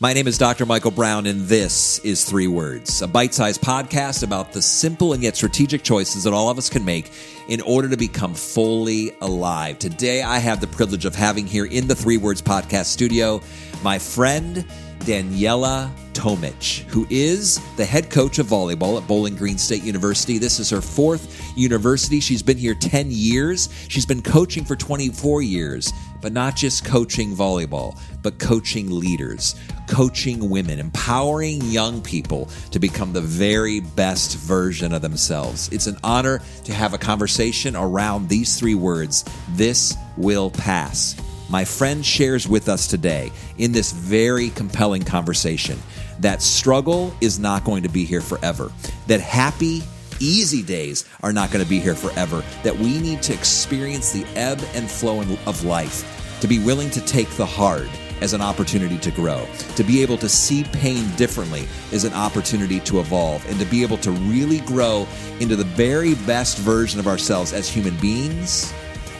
My 0.00 0.12
name 0.12 0.28
is 0.28 0.38
Dr. 0.38 0.64
Michael 0.64 0.92
Brown, 0.92 1.26
and 1.26 1.40
this 1.48 1.98
is 2.04 2.24
Three 2.24 2.46
Words, 2.46 3.02
a 3.02 3.08
bite 3.08 3.34
sized 3.34 3.60
podcast 3.60 4.22
about 4.22 4.52
the 4.52 4.62
simple 4.62 5.12
and 5.12 5.20
yet 5.24 5.34
strategic 5.34 5.82
choices 5.82 6.22
that 6.22 6.32
all 6.32 6.50
of 6.50 6.56
us 6.56 6.70
can 6.70 6.84
make 6.84 7.10
in 7.48 7.60
order 7.62 7.88
to 7.88 7.96
become 7.96 8.32
fully 8.32 9.10
alive. 9.22 9.76
Today, 9.80 10.22
I 10.22 10.38
have 10.38 10.60
the 10.60 10.68
privilege 10.68 11.04
of 11.04 11.16
having 11.16 11.48
here 11.48 11.64
in 11.64 11.88
the 11.88 11.96
Three 11.96 12.16
Words 12.16 12.40
podcast 12.40 12.84
studio 12.84 13.40
my 13.82 13.98
friend, 13.98 14.64
Daniela 15.00 15.90
Tomic, 16.12 16.82
who 16.88 17.06
is 17.10 17.60
the 17.76 17.84
head 17.84 18.10
coach 18.10 18.38
of 18.38 18.46
volleyball 18.46 19.00
at 19.00 19.06
Bowling 19.06 19.36
Green 19.36 19.56
State 19.58 19.82
University. 19.82 20.38
This 20.38 20.58
is 20.58 20.70
her 20.70 20.80
fourth 20.80 21.56
university. 21.56 22.20
She's 22.20 22.42
been 22.42 22.56
here 22.56 22.74
10 22.74 23.06
years. 23.10 23.68
She's 23.88 24.06
been 24.06 24.22
coaching 24.22 24.64
for 24.64 24.74
24 24.74 25.42
years, 25.42 25.92
but 26.20 26.32
not 26.32 26.56
just 26.56 26.84
coaching 26.84 27.34
volleyball, 27.34 27.98
but 28.22 28.38
coaching 28.38 28.90
leaders, 28.90 29.54
coaching 29.88 30.50
women, 30.50 30.78
empowering 30.78 31.62
young 31.62 32.02
people 32.02 32.48
to 32.70 32.78
become 32.78 33.12
the 33.12 33.20
very 33.20 33.80
best 33.80 34.36
version 34.36 34.92
of 34.92 35.02
themselves. 35.02 35.68
It's 35.72 35.86
an 35.86 35.98
honor 36.02 36.40
to 36.64 36.72
have 36.72 36.94
a 36.94 36.98
conversation 36.98 37.76
around 37.76 38.28
these 38.28 38.58
three 38.58 38.74
words 38.74 39.24
this 39.50 39.96
will 40.16 40.50
pass 40.50 41.16
my 41.48 41.64
friend 41.64 42.04
shares 42.04 42.46
with 42.46 42.68
us 42.68 42.86
today 42.86 43.32
in 43.56 43.72
this 43.72 43.92
very 43.92 44.50
compelling 44.50 45.02
conversation 45.02 45.78
that 46.20 46.42
struggle 46.42 47.14
is 47.20 47.38
not 47.38 47.64
going 47.64 47.82
to 47.82 47.88
be 47.88 48.04
here 48.04 48.20
forever, 48.20 48.70
that 49.06 49.20
happy, 49.20 49.82
easy 50.20 50.62
days 50.62 51.04
are 51.22 51.32
not 51.32 51.50
going 51.50 51.62
to 51.62 51.68
be 51.68 51.80
here 51.80 51.94
forever, 51.94 52.42
that 52.62 52.76
we 52.76 53.00
need 53.00 53.22
to 53.22 53.32
experience 53.32 54.12
the 54.12 54.24
ebb 54.36 54.60
and 54.74 54.90
flow 54.90 55.20
of 55.20 55.64
life, 55.64 56.40
to 56.40 56.46
be 56.46 56.58
willing 56.58 56.90
to 56.90 57.00
take 57.02 57.28
the 57.30 57.46
hard 57.46 57.88
as 58.20 58.32
an 58.32 58.40
opportunity 58.40 58.98
to 58.98 59.10
grow, 59.10 59.46
to 59.76 59.84
be 59.84 60.02
able 60.02 60.18
to 60.18 60.28
see 60.28 60.64
pain 60.64 61.08
differently 61.16 61.66
as 61.92 62.04
an 62.04 62.12
opportunity 62.12 62.80
to 62.80 63.00
evolve, 63.00 63.44
and 63.48 63.58
to 63.60 63.66
be 63.66 63.82
able 63.82 63.98
to 63.98 64.10
really 64.10 64.60
grow 64.60 65.06
into 65.40 65.56
the 65.56 65.64
very 65.64 66.14
best 66.26 66.58
version 66.58 66.98
of 66.98 67.06
ourselves 67.06 67.52
as 67.52 67.68
human 67.68 67.96
beings, 67.98 68.72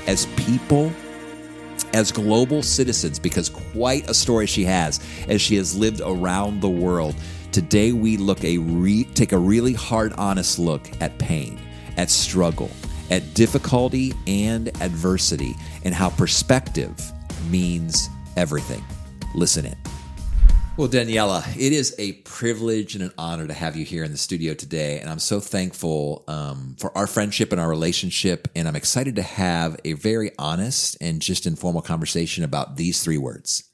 as 0.07 0.27
people 0.37 0.93
as 1.95 2.13
global 2.13 2.63
citizens 2.63 3.19
because 3.19 3.49
quite 3.49 4.09
a 4.11 4.15
story 4.15 4.47
she 4.47 4.65
has 4.65 5.01
as 5.29 5.41
she 5.41 5.57
has 5.57 5.77
lived 5.77 6.01
around 6.05 6.61
the 6.61 6.69
world. 6.69 7.15
Today 7.59 7.91
we 7.91 8.17
look 8.17 8.45
a 8.45 8.57
re- 8.59 9.03
take 9.03 9.33
a 9.33 9.37
really 9.37 9.73
hard 9.73 10.13
honest 10.13 10.61
look 10.61 10.89
at 11.03 11.19
pain, 11.19 11.59
at 11.97 12.09
struggle, 12.09 12.71
at 13.11 13.35
difficulty 13.35 14.15
and 14.29 14.69
adversity 14.81 15.57
and 15.83 15.93
how 15.93 16.09
perspective 16.09 16.95
means 17.51 18.11
everything. 18.37 18.85
Listen 19.35 19.67
in. 19.67 19.77
Well, 20.77 20.87
Daniela, 20.87 21.45
it 21.57 21.73
is 21.73 21.97
a 21.99 22.13
privilege 22.23 22.95
and 22.95 23.03
an 23.03 23.13
honor 23.19 23.49
to 23.49 23.55
have 23.55 23.75
you 23.75 23.85
here 23.85 24.05
in 24.05 24.13
the 24.13 24.19
studio 24.19 24.55
today. 24.55 25.01
And 25.01 25.11
I'm 25.11 25.19
so 25.19 25.41
thankful 25.41 26.23
um, 26.29 26.77
for 26.79 26.97
our 26.97 27.09
friendship 27.09 27.51
and 27.51 27.61
our 27.61 27.69
relationship. 27.69 28.47
And 28.55 28.69
I'm 28.69 28.77
excited 28.77 29.17
to 29.17 29.23
have 29.23 29.81
a 29.85 29.95
very 29.95 30.31
honest 30.39 30.97
and 31.01 31.21
just 31.21 31.45
informal 31.45 31.83
conversation 31.83 32.45
about 32.45 32.77
these 32.77 33.03
three 33.03 33.19
words. 33.19 33.69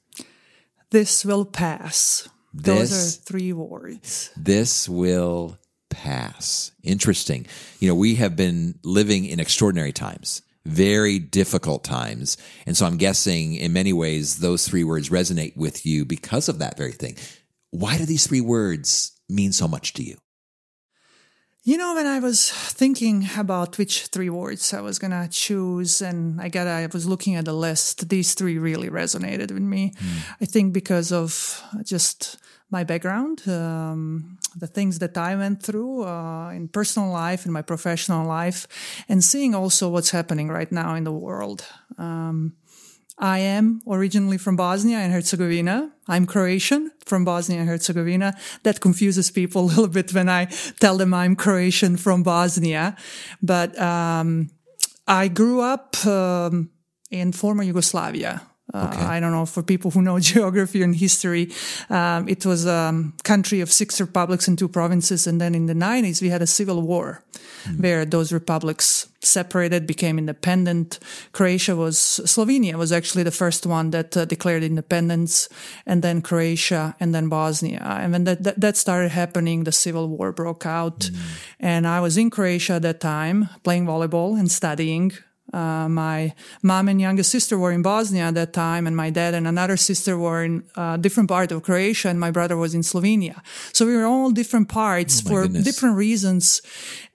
This 0.89 1.23
will 1.23 1.45
pass. 1.45 2.27
This, 2.55 2.89
Those 2.89 3.17
are 3.17 3.21
three 3.21 3.53
words. 3.53 4.31
This 4.37 4.87
will 4.87 5.59
pass. 5.89 6.71
Interesting. 6.83 7.45
You 7.79 7.89
know, 7.89 7.95
we 7.95 8.15
have 8.15 8.35
been 8.35 8.79
living 8.83 9.25
in 9.25 9.39
extraordinary 9.39 9.91
times 9.91 10.41
very 10.65 11.19
difficult 11.19 11.83
times. 11.83 12.37
And 12.65 12.75
so 12.75 12.85
I'm 12.85 12.97
guessing 12.97 13.53
in 13.53 13.71
many 13.71 13.93
ways 13.93 14.37
those 14.37 14.67
three 14.67 14.83
words 14.83 15.09
resonate 15.09 15.55
with 15.55 15.85
you 15.85 16.05
because 16.05 16.49
of 16.49 16.59
that 16.59 16.77
very 16.77 16.91
thing. 16.91 17.17
Why 17.71 17.97
do 17.97 18.05
these 18.05 18.27
three 18.27 18.41
words 18.41 19.11
mean 19.29 19.51
so 19.51 19.67
much 19.67 19.93
to 19.93 20.03
you? 20.03 20.17
You 21.67 21.77
know, 21.77 21.95
when 21.95 22.05
I 22.05 22.19
was 22.19 22.51
thinking 22.51 23.27
about 23.39 23.79
which 23.79 24.05
three 24.05 24.29
words 24.29 24.71
I 24.71 24.81
was 24.81 24.99
going 24.99 25.09
to 25.09 25.27
choose, 25.31 25.99
and 25.99 26.39
I 26.39 26.47
got, 26.47 26.67
I 26.67 26.85
was 26.93 27.07
looking 27.07 27.33
at 27.33 27.45
the 27.45 27.53
list, 27.53 28.07
these 28.07 28.35
three 28.35 28.59
really 28.59 28.91
resonated 28.91 29.51
with 29.51 29.63
me. 29.63 29.93
Mm. 29.97 30.35
I 30.41 30.45
think 30.45 30.73
because 30.73 31.11
of 31.11 31.63
just 31.83 32.37
my 32.69 32.83
background, 32.83 33.41
um, 33.47 34.37
the 34.55 34.67
things 34.67 34.99
that 34.99 35.17
I 35.17 35.35
went 35.35 35.63
through 35.63 36.03
uh, 36.03 36.51
in 36.51 36.67
personal 36.67 37.09
life, 37.09 37.47
in 37.47 37.51
my 37.51 37.63
professional 37.63 38.27
life, 38.27 38.67
and 39.09 39.23
seeing 39.23 39.55
also 39.55 39.89
what's 39.89 40.11
happening 40.11 40.49
right 40.49 40.71
now 40.71 40.93
in 40.93 41.03
the 41.03 41.11
world. 41.11 41.65
Um, 41.97 42.53
I 43.17 43.39
am 43.39 43.81
originally 43.87 44.37
from 44.37 44.55
Bosnia 44.55 44.97
and 44.97 45.13
Herzegovina. 45.13 45.91
I'm 46.07 46.25
Croatian 46.25 46.91
from 47.05 47.23
Bosnia 47.23 47.59
and 47.59 47.69
Herzegovina. 47.69 48.35
That 48.63 48.81
confuses 48.81 49.31
people 49.31 49.61
a 49.65 49.67
little 49.67 49.87
bit 49.87 50.13
when 50.13 50.29
I 50.29 50.45
tell 50.79 50.97
them 50.97 51.13
I'm 51.13 51.35
Croatian 51.35 51.97
from 51.97 52.23
Bosnia. 52.23 52.95
But 53.41 53.79
um, 53.79 54.49
I 55.07 55.29
grew 55.29 55.61
up 55.61 56.05
um, 56.05 56.69
in 57.09 57.31
former 57.31 57.63
Yugoslavia, 57.63 58.41
uh, 58.73 58.91
okay. 58.91 59.05
I 59.05 59.19
don't 59.19 59.31
know 59.31 59.45
for 59.45 59.61
people 59.61 59.91
who 59.91 60.01
know 60.01 60.19
geography 60.33 60.81
and 60.81 60.95
history. 60.95 61.51
Um, 61.89 62.27
it 62.27 62.45
was 62.45 62.65
a 62.65 63.11
country 63.23 63.61
of 63.61 63.71
six 63.71 64.01
republics 64.01 64.47
and 64.47 64.57
two 64.57 64.67
provinces, 64.67 65.27
and 65.27 65.39
then 65.39 65.53
in 65.53 65.67
the 65.67 65.73
90s 65.73 66.21
we 66.21 66.29
had 66.29 66.41
a 66.41 66.47
civil 66.47 66.81
war 66.81 67.23
mm. 67.65 67.79
where 67.79 68.05
those 68.05 68.33
republics 68.33 69.07
separated, 69.21 69.87
became 69.87 70.17
independent. 70.17 70.99
Croatia 71.31 71.75
was 71.75 71.97
Slovenia 71.97 72.75
was 72.75 72.91
actually 72.91 73.23
the 73.23 73.31
first 73.31 73.65
one 73.65 73.91
that 73.91 74.15
uh, 74.15 74.25
declared 74.25 74.63
independence, 74.63 75.49
and 75.85 76.01
then 76.01 76.21
Croatia, 76.21 76.95
and 76.99 77.13
then 77.13 77.29
Bosnia. 77.29 77.81
And 77.83 78.13
when 78.13 78.23
that, 78.25 78.43
that, 78.43 78.59
that 78.59 78.77
started 78.77 79.11
happening, 79.11 79.63
the 79.63 79.71
civil 79.71 80.07
war 80.09 80.31
broke 80.31 80.65
out, 80.65 80.99
mm. 80.99 81.17
and 81.59 81.87
I 81.87 81.99
was 81.99 82.17
in 82.17 82.29
Croatia 82.29 82.73
at 82.73 82.81
that 82.83 82.99
time 82.99 83.49
playing 83.63 83.85
volleyball 83.85 84.39
and 84.39 84.51
studying 84.51 85.11
uh, 85.53 85.87
my 85.87 86.33
mom 86.61 86.87
and 86.89 86.99
younger 86.99 87.23
sister 87.23 87.57
were 87.57 87.71
in 87.71 87.81
Bosnia 87.81 88.23
at 88.23 88.35
that 88.35 88.53
time, 88.53 88.87
and 88.87 88.95
my 88.95 89.09
dad 89.09 89.33
and 89.33 89.47
another 89.47 89.77
sister 89.77 90.17
were 90.17 90.43
in 90.43 90.63
a 90.75 90.81
uh, 90.81 90.97
different 90.97 91.29
part 91.29 91.51
of 91.51 91.63
Croatia, 91.63 92.09
and 92.09 92.19
my 92.19 92.31
brother 92.31 92.57
was 92.57 92.73
in 92.73 92.81
Slovenia. 92.81 93.41
So 93.71 93.85
we 93.85 93.95
were 93.95 94.05
all 94.05 94.31
different 94.31 94.69
parts 94.69 95.21
oh 95.25 95.29
for 95.29 95.41
goodness. 95.43 95.63
different 95.63 95.97
reasons. 95.97 96.61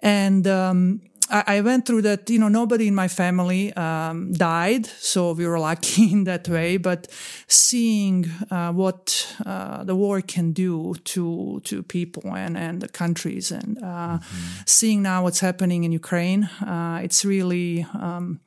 And 0.01 0.47
um, 0.47 1.03
I, 1.31 1.45
I 1.47 1.61
went 1.61 1.87
through 1.87 2.03
that. 2.03 2.29
You 2.29 2.39
know, 2.39 2.49
nobody 2.49 2.89
in 2.89 2.95
my 2.95 3.09
family 3.09 3.73
um, 3.75 4.33
died, 4.33 4.87
so 4.87 5.33
we 5.33 5.47
were 5.47 5.59
lucky 5.59 6.13
in 6.13 6.25
that 6.25 6.49
way. 6.49 6.77
But 6.77 7.09
seeing 7.47 8.29
uh, 8.51 8.73
what 8.73 9.35
uh, 9.47 9.85
the 9.85 9.95
war 9.95 10.21
can 10.21 10.53
do 10.53 10.95
to 11.05 11.61
to 11.65 11.83
people 11.83 12.35
and 12.35 12.57
and 12.57 12.81
the 12.81 12.89
countries, 12.89 13.51
and 13.53 13.79
uh, 13.79 14.19
mm-hmm. 14.19 14.63
seeing 14.67 15.03
now 15.03 15.23
what's 15.23 15.41
happening 15.41 15.85
in 15.85 15.93
Ukraine, 15.93 16.45
uh, 16.67 17.01
it's 17.03 17.25
really. 17.25 17.87
Um, 17.95 18.41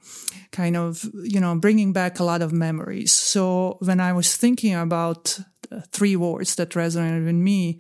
kind 0.51 0.77
of 0.77 1.03
you 1.23 1.39
know 1.39 1.55
bringing 1.55 1.91
back 1.94 2.19
a 2.19 2.23
lot 2.23 2.44
of 2.44 2.53
memories 2.53 3.11
so 3.11 3.75
when 3.79 4.00
i 4.00 4.13
was 4.13 4.38
thinking 4.38 4.75
about 4.75 5.39
three 5.91 6.15
words 6.15 6.53
that 6.53 6.69
resonated 6.69 7.25
with 7.25 7.33
me 7.33 7.79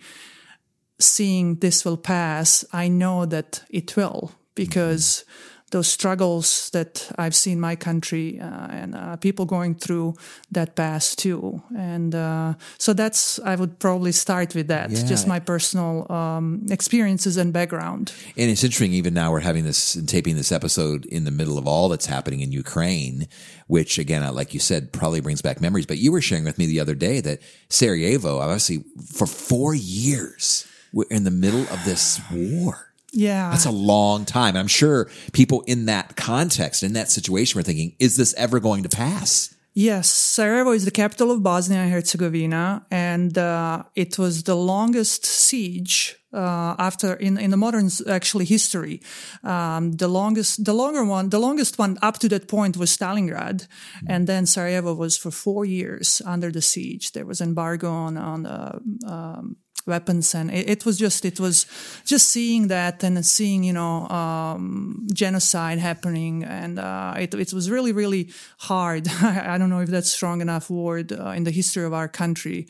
seeing 0.99 1.59
this 1.59 1.85
will 1.85 1.97
pass 1.97 2.65
i 2.73 2.87
know 2.87 3.27
that 3.27 3.63
it 3.69 3.95
will 3.95 4.31
because 4.55 5.25
those 5.73 5.87
struggles 5.87 6.69
that 6.69 7.11
I've 7.17 7.35
seen 7.35 7.59
my 7.59 7.75
country 7.75 8.39
uh, 8.39 8.67
and 8.69 8.95
uh, 8.95 9.17
people 9.17 9.45
going 9.45 9.73
through 9.73 10.13
that 10.51 10.75
past 10.75 11.17
too. 11.17 11.63
And 11.75 12.13
uh, 12.13 12.53
so 12.77 12.93
that's, 12.93 13.39
I 13.39 13.55
would 13.55 13.79
probably 13.79 14.11
start 14.11 14.53
with 14.53 14.67
that, 14.67 14.91
yeah. 14.91 15.03
just 15.03 15.27
my 15.27 15.39
personal 15.39 16.09
um, 16.11 16.65
experiences 16.69 17.37
and 17.37 17.51
background. 17.51 18.13
And 18.37 18.51
it's 18.51 18.63
interesting, 18.63 18.93
even 18.93 19.15
now 19.15 19.31
we're 19.31 19.39
having 19.39 19.65
this 19.65 19.95
and 19.95 20.07
taping 20.07 20.35
this 20.35 20.51
episode 20.51 21.05
in 21.07 21.25
the 21.25 21.31
middle 21.31 21.57
of 21.57 21.67
all 21.67 21.89
that's 21.89 22.05
happening 22.05 22.41
in 22.41 22.51
Ukraine, 22.51 23.27
which 23.65 23.97
again, 23.97 24.21
like 24.35 24.53
you 24.53 24.59
said, 24.59 24.93
probably 24.93 25.21
brings 25.21 25.41
back 25.41 25.59
memories. 25.59 25.87
But 25.87 25.97
you 25.97 26.11
were 26.11 26.21
sharing 26.21 26.45
with 26.45 26.59
me 26.59 26.67
the 26.67 26.79
other 26.79 26.95
day 26.95 27.19
that 27.21 27.41
Sarajevo, 27.69 28.37
obviously, 28.37 28.85
for 29.11 29.25
four 29.25 29.73
years, 29.73 30.67
we're 30.93 31.09
in 31.09 31.23
the 31.23 31.31
middle 31.31 31.63
of 31.63 31.83
this 31.83 32.21
war. 32.31 32.92
Yeah. 33.13 33.51
That's 33.51 33.65
a 33.65 33.71
long 33.71 34.25
time. 34.25 34.57
I'm 34.57 34.67
sure 34.67 35.09
people 35.31 35.61
in 35.61 35.85
that 35.85 36.15
context, 36.15 36.83
in 36.83 36.93
that 36.93 37.09
situation, 37.11 37.57
were 37.57 37.63
thinking, 37.63 37.95
is 37.99 38.17
this 38.17 38.33
ever 38.33 38.59
going 38.59 38.83
to 38.83 38.89
pass? 38.89 39.55
Yes, 39.75 40.09
Sarajevo 40.09 40.71
is 40.71 40.85
the 40.85 40.91
capital 40.91 41.31
of 41.31 41.41
Bosnia 41.41 41.79
and 41.79 41.91
Herzegovina, 41.91 42.85
and 42.91 43.35
uh, 43.37 43.83
it 43.95 44.19
was 44.19 44.43
the 44.43 44.55
longest 44.55 45.25
siege 45.25 46.17
uh, 46.33 46.75
after 46.77 47.13
in 47.13 47.37
in 47.37 47.51
the 47.51 47.57
modern 47.57 47.89
actually 48.07 48.45
history. 48.45 49.01
Um, 49.43 49.93
the 49.93 50.07
longest, 50.07 50.65
the 50.65 50.73
longer 50.73 51.05
one, 51.05 51.29
the 51.29 51.39
longest 51.39 51.77
one 51.77 51.97
up 52.01 52.19
to 52.19 52.29
that 52.29 52.47
point 52.47 52.77
was 52.77 52.95
Stalingrad, 52.95 53.67
and 54.07 54.27
then 54.27 54.45
Sarajevo 54.45 54.93
was 54.93 55.17
for 55.17 55.31
four 55.31 55.65
years 55.65 56.21
under 56.25 56.51
the 56.51 56.61
siege. 56.61 57.11
There 57.11 57.25
was 57.25 57.41
embargo 57.41 57.89
on 57.89 58.17
on 58.17 58.45
uh, 58.45 58.79
um, 59.07 59.57
weapons 59.85 60.33
and 60.33 60.49
it, 60.49 60.69
it, 60.69 60.85
was 60.85 60.97
just 60.97 61.25
it 61.25 61.41
was 61.41 61.65
just 62.05 62.29
seeing 62.29 62.69
that 62.69 63.03
and 63.03 63.25
seeing 63.25 63.65
you 63.65 63.73
know 63.73 64.07
um, 64.07 65.05
genocide 65.13 65.77
happening 65.77 66.41
and 66.45 66.79
uh, 66.79 67.13
it, 67.19 67.33
it 67.33 67.51
was 67.51 67.69
really 67.69 67.91
really 67.91 68.31
hard 68.59 69.07
I 69.21 69.57
don't 69.57 69.69
know 69.69 69.81
if 69.81 69.89
that's 69.89 70.09
strong 70.09 70.39
enough 70.39 70.69
word 70.69 71.11
uh, 71.11 71.33
in 71.35 71.43
the 71.43 71.51
history 71.51 71.83
of 71.83 71.91
our 71.91 72.07
country 72.07 72.67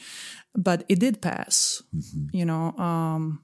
but 0.55 0.83
it 0.87 0.99
did 0.99 1.21
pass. 1.21 1.81
You 2.31 2.45
know, 2.45 2.71
um, 2.77 3.42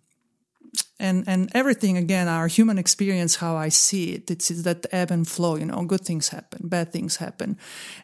and 1.00 1.28
and 1.28 1.50
everything 1.54 1.98
again, 1.98 2.28
our 2.28 2.48
human 2.48 2.78
experience, 2.78 3.40
how 3.40 3.56
I 3.66 3.70
see 3.70 4.14
it, 4.16 4.30
it's, 4.32 4.52
it's 4.52 4.64
that 4.64 4.86
ebb 4.92 5.12
and 5.12 5.28
flow. 5.28 5.56
You 5.58 5.66
know, 5.66 5.86
good 5.86 6.02
things 6.06 6.30
happen, 6.30 6.68
bad 6.70 6.92
things 6.92 7.18
happen, 7.18 7.58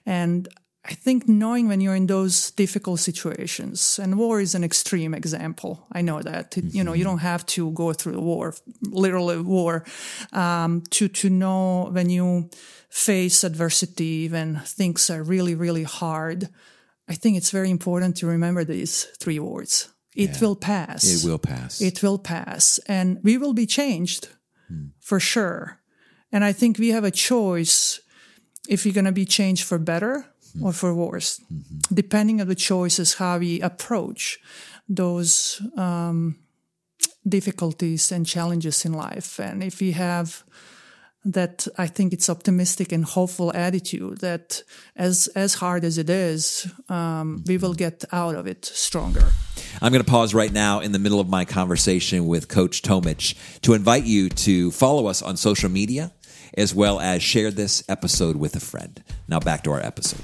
and 0.05 0.47
I 0.91 0.93
think 0.93 1.27
knowing 1.27 1.67
when 1.67 1.81
you're 1.81 1.95
in 1.97 2.07
those 2.07 2.51
difficult 2.55 2.99
situations, 2.99 3.99
and 3.99 4.17
war 4.17 4.39
is 4.41 4.55
an 4.55 4.63
extreme 4.63 5.17
example. 5.17 5.87
I 5.97 6.01
know 6.01 6.21
that 6.21 6.57
It- 6.57 6.75
you 6.75 6.83
know 6.83 6.93
you 6.95 7.03
don't 7.03 7.21
have 7.23 7.43
to 7.45 7.71
go 7.71 7.93
through 7.93 8.19
war, 8.21 8.53
literally 8.81 9.41
war, 9.41 9.83
um, 10.31 10.81
to 10.89 11.07
to 11.07 11.29
know 11.29 11.89
when 11.91 12.09
you 12.09 12.49
face 12.89 13.43
adversity, 13.47 14.29
when 14.29 14.61
things 14.77 15.09
are 15.09 15.23
really 15.23 15.55
really 15.55 15.83
hard. 15.85 16.49
I 17.11 17.15
think 17.15 17.37
it's 17.37 17.51
very 17.53 17.69
important 17.69 18.17
to 18.17 18.27
remember 18.27 18.63
these 18.65 19.07
three 19.19 19.39
words. 19.39 19.89
It 20.15 20.41
will 20.41 20.55
pass. 20.55 21.03
It 21.03 21.27
will 21.27 21.39
pass. 21.39 21.81
It 21.81 22.01
will 22.01 22.17
pass, 22.17 22.79
and 22.87 23.19
we 23.23 23.37
will 23.37 23.53
be 23.53 23.65
changed 23.65 24.29
for 24.99 25.19
sure. 25.19 25.79
And 26.31 26.43
I 26.43 26.53
think 26.53 26.77
we 26.77 26.89
have 26.89 27.03
a 27.03 27.11
choice 27.11 28.01
if 28.67 28.85
you're 28.85 28.93
going 28.93 29.05
to 29.05 29.11
be 29.11 29.25
changed 29.25 29.63
for 29.63 29.77
better 29.77 30.25
or 30.61 30.73
for 30.73 30.93
worse, 30.93 31.41
depending 31.93 32.41
on 32.41 32.47
the 32.47 32.55
choices 32.55 33.15
how 33.15 33.37
we 33.37 33.61
approach 33.61 34.39
those 34.87 35.61
um, 35.77 36.37
difficulties 37.27 38.11
and 38.11 38.25
challenges 38.25 38.85
in 38.85 38.93
life. 38.93 39.39
And 39.39 39.63
if 39.63 39.81
we 39.81 39.91
have 39.91 40.43
that, 41.25 41.67
I 41.77 41.87
think 41.87 42.13
it's 42.13 42.29
optimistic 42.29 42.91
and 42.91 43.03
hopeful 43.03 43.51
attitude 43.53 44.19
that 44.19 44.63
as 44.95 45.27
as 45.35 45.55
hard 45.55 45.83
as 45.83 45.97
it 45.97 46.09
is, 46.09 46.67
um, 46.89 47.43
we 47.47 47.57
will 47.57 47.73
get 47.73 48.05
out 48.11 48.35
of 48.35 48.47
it 48.47 48.65
stronger. 48.65 49.31
I'm 49.81 49.91
going 49.91 50.03
to 50.03 50.09
pause 50.09 50.33
right 50.33 50.51
now 50.51 50.79
in 50.79 50.93
the 50.93 50.99
middle 50.99 51.19
of 51.19 51.27
my 51.27 51.43
conversation 51.43 52.27
with 52.27 52.47
Coach 52.47 52.81
Tomic 52.81 53.35
to 53.61 53.73
invite 53.73 54.05
you 54.05 54.29
to 54.29 54.71
follow 54.71 55.07
us 55.07 55.21
on 55.21 55.35
social 55.35 55.69
media 55.69 56.13
as 56.57 56.73
well 56.73 56.99
as 56.99 57.21
share 57.21 57.51
this 57.51 57.83
episode 57.89 58.37
with 58.37 58.55
a 58.55 58.59
friend. 58.61 59.03
Now 59.27 59.39
back 59.39 59.63
to 59.63 59.71
our 59.71 59.81
episode. 59.81 60.21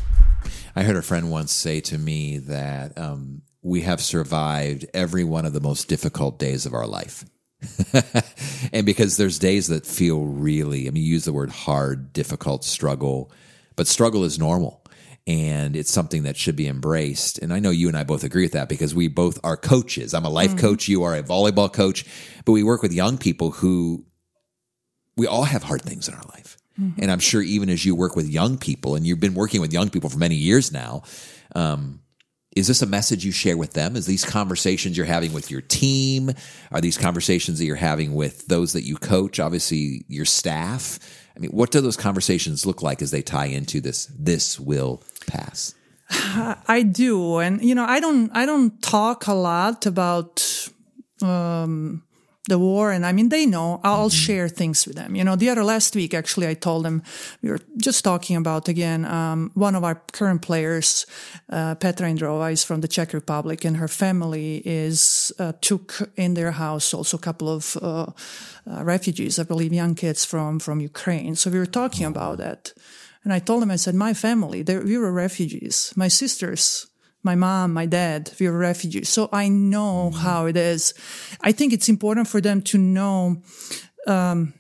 I 0.74 0.84
heard 0.84 0.96
a 0.96 1.02
friend 1.02 1.30
once 1.30 1.52
say 1.52 1.82
to 1.82 1.98
me 1.98 2.38
that 2.38 2.98
um, 2.98 3.42
we 3.62 3.82
have 3.82 4.00
survived 4.00 4.86
every 4.94 5.26
one 5.26 5.46
of 5.46 5.52
the 5.52 5.60
most 5.60 5.90
difficult 5.90 6.40
days 6.40 6.66
of 6.66 6.74
our 6.74 6.88
life. 6.88 7.26
and 8.74 8.86
because 8.86 9.18
there's 9.18 9.38
days 9.38 9.68
that 9.68 9.86
feel 9.86 10.24
really, 10.24 10.88
I 10.88 10.92
mean, 10.92 11.04
you 11.04 11.12
use 11.12 11.26
the 11.26 11.34
word 11.34 11.50
hard, 11.50 12.14
difficult, 12.14 12.64
struggle, 12.64 13.32
but 13.76 13.86
struggle 13.86 14.24
is 14.24 14.40
normal 14.40 14.81
and 15.28 15.76
it's 15.76 15.92
something 15.92 16.24
that 16.24 16.38
should 16.38 16.56
be 16.56 16.68
embraced. 16.68 17.38
And 17.40 17.54
I 17.54 17.60
know 17.60 17.70
you 17.70 17.88
and 17.88 17.96
I 17.96 18.04
both 18.04 18.24
agree 18.24 18.44
with 18.44 18.54
that 18.54 18.70
because 18.70 18.94
we 18.96 19.08
both 19.08 19.40
are 19.44 19.56
coaches. 19.56 20.14
I'm 20.14 20.26
a 20.26 20.30
life 20.30 20.58
coach, 20.58 20.88
you 20.88 21.04
are 21.04 21.16
a 21.16 21.24
volleyball 21.24 21.72
coach, 21.72 22.06
but 22.46 22.52
we 22.54 22.64
work 22.64 22.82
with 22.82 22.92
young 22.94 23.18
people 23.18 23.52
who 23.52 24.06
we 25.16 25.28
all 25.28 25.44
have 25.44 25.64
hard 25.64 25.82
things 25.84 26.08
in 26.08 26.16
our 26.16 26.24
life. 26.34 26.58
And 26.98 27.12
I'm 27.12 27.20
sure 27.20 27.42
even 27.42 27.70
as 27.70 27.86
you 27.86 27.96
work 27.96 28.16
with 28.16 28.28
young 28.28 28.58
people, 28.58 28.96
and 28.96 29.06
you've 29.06 29.20
been 29.20 29.36
working 29.36 29.62
with 29.62 29.72
young 29.72 29.90
people 29.90 30.10
for 30.10 30.18
many 30.18 30.36
years 30.36 30.72
now, 30.72 31.04
um, 31.56 32.01
is 32.56 32.68
this 32.68 32.82
a 32.82 32.86
message 32.86 33.24
you 33.24 33.32
share 33.32 33.58
with 33.58 33.74
them? 33.74 33.96
Is 33.96 34.06
these 34.06 34.26
conversations 34.26 34.98
you're 34.98 35.06
having 35.06 35.32
with 35.32 35.50
your 35.50 35.62
team? 35.62 36.32
Are 36.72 36.82
these 36.82 36.98
conversations 36.98 37.60
that 37.60 37.66
you're 37.66 37.76
having 37.78 38.14
with 38.14 38.48
those 38.48 38.74
that 38.74 38.84
you 38.84 38.98
coach? 38.98 39.40
Obviously, 39.40 40.04
your 40.10 40.26
staff. 40.26 41.00
I 41.36 41.40
mean, 41.40 41.52
what 41.52 41.72
do 41.72 41.80
those 41.80 41.96
conversations 41.96 42.66
look 42.66 42.82
like 42.82 43.02
as 43.02 43.12
they 43.12 43.22
tie 43.22 43.46
into 43.46 43.80
this? 43.80 44.08
This 44.18 44.60
will 44.60 45.02
pass. 45.28 45.74
I 46.10 46.84
do, 46.84 47.38
and 47.38 47.64
you 47.64 47.74
know, 47.74 47.86
I 47.86 48.02
don't, 48.02 48.30
I 48.36 48.46
don't 48.46 48.82
talk 48.82 49.28
a 49.28 49.34
lot 49.34 49.86
about 49.86 50.70
um, 51.22 52.04
the 52.48 52.58
war, 52.58 52.92
and 52.92 53.06
I 53.06 53.12
mean, 53.12 53.30
they 53.30 53.46
know. 53.46 53.80
I'll 53.84 54.10
share 54.10 54.50
things 54.50 54.88
with 54.88 54.96
them. 54.96 55.16
You 55.16 55.24
know, 55.24 55.36
the 55.36 55.50
other 55.50 55.64
last 55.64 55.96
week, 55.96 56.14
actually, 56.14 56.48
I 56.48 56.56
told 56.56 56.84
them 56.84 57.04
we 57.44 57.50
were 57.50 57.60
just 57.78 58.04
talking 58.04 58.36
about 58.36 58.68
again 58.68 59.06
um, 59.06 59.52
one 59.54 59.76
of 59.76 59.84
our 59.84 60.02
current 60.12 60.42
players, 60.42 61.06
uh, 61.50 61.76
Petra 61.76 62.08
Indrova, 62.08 62.52
is 62.52 62.64
from 62.64 62.82
the 62.82 62.88
Czech 62.88 63.14
Republic, 63.14 63.64
and 63.64 63.78
her 63.78 63.88
family 63.88 64.64
is 64.66 65.32
uh, 65.38 65.54
took 65.62 66.10
in 66.16 66.34
their 66.34 66.52
house 66.52 66.94
also 66.96 67.18
a 67.18 67.22
couple 67.22 67.48
of 67.48 67.78
uh, 67.78 68.06
uh, 68.66 68.84
refugees, 68.84 69.38
I 69.38 69.44
believe, 69.44 69.72
young 69.72 69.96
kids 69.96 70.26
from 70.26 70.60
from 70.60 70.80
Ukraine. 70.80 71.36
So 71.36 71.52
we 71.52 71.60
were 71.60 71.72
talking 71.72 72.08
about 72.08 72.38
that. 72.40 72.74
And 73.24 73.32
I 73.32 73.40
told 73.40 73.62
them 73.62 73.70
I 73.70 73.78
said, 73.78 73.94
my 73.94 74.16
family, 74.16 74.64
we 74.64 74.98
were 74.98 75.12
refugees. 75.12 75.94
My 75.96 76.08
sisters, 76.08 76.88
my 77.24 77.36
mom, 77.36 77.74
my 77.74 77.86
dad, 77.86 78.32
we 78.40 78.50
were 78.50 78.58
refugees. 78.58 79.10
So 79.10 79.30
I 79.32 79.48
know 79.48 80.12
how 80.12 80.46
it 80.46 80.58
is. 80.58 80.94
I 81.42 81.52
think 81.52 81.74
it's 81.74 81.90
important 81.90 82.28
for 82.28 82.42
them 82.42 82.62
to 82.64 82.78
know, 82.78 83.42
um, 84.08 84.54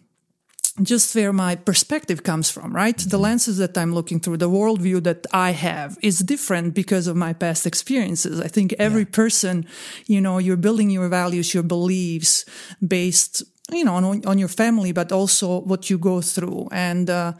just 0.81 1.13
where 1.15 1.33
my 1.33 1.55
perspective 1.55 2.23
comes 2.23 2.49
from, 2.49 2.73
right? 2.73 2.97
The 2.97 3.17
lenses 3.17 3.57
that 3.57 3.77
I'm 3.77 3.93
looking 3.93 4.19
through, 4.19 4.37
the 4.37 4.49
worldview 4.49 5.03
that 5.03 5.27
I 5.33 5.51
have 5.51 5.97
is 6.01 6.19
different 6.19 6.73
because 6.73 7.07
of 7.07 7.15
my 7.15 7.33
past 7.33 7.65
experiences. 7.65 8.39
I 8.39 8.47
think 8.47 8.73
every 8.79 9.05
person, 9.05 9.65
you 10.05 10.21
know, 10.21 10.37
you're 10.37 10.57
building 10.57 10.89
your 10.89 11.09
values, 11.09 11.53
your 11.53 11.63
beliefs 11.63 12.45
based, 12.85 13.43
you 13.69 13.83
know, 13.83 13.95
on, 13.95 14.25
on 14.25 14.37
your 14.37 14.47
family, 14.47 14.91
but 14.91 15.11
also 15.11 15.61
what 15.61 15.89
you 15.89 15.97
go 15.97 16.21
through. 16.21 16.69
And, 16.71 17.09
uh, 17.09 17.33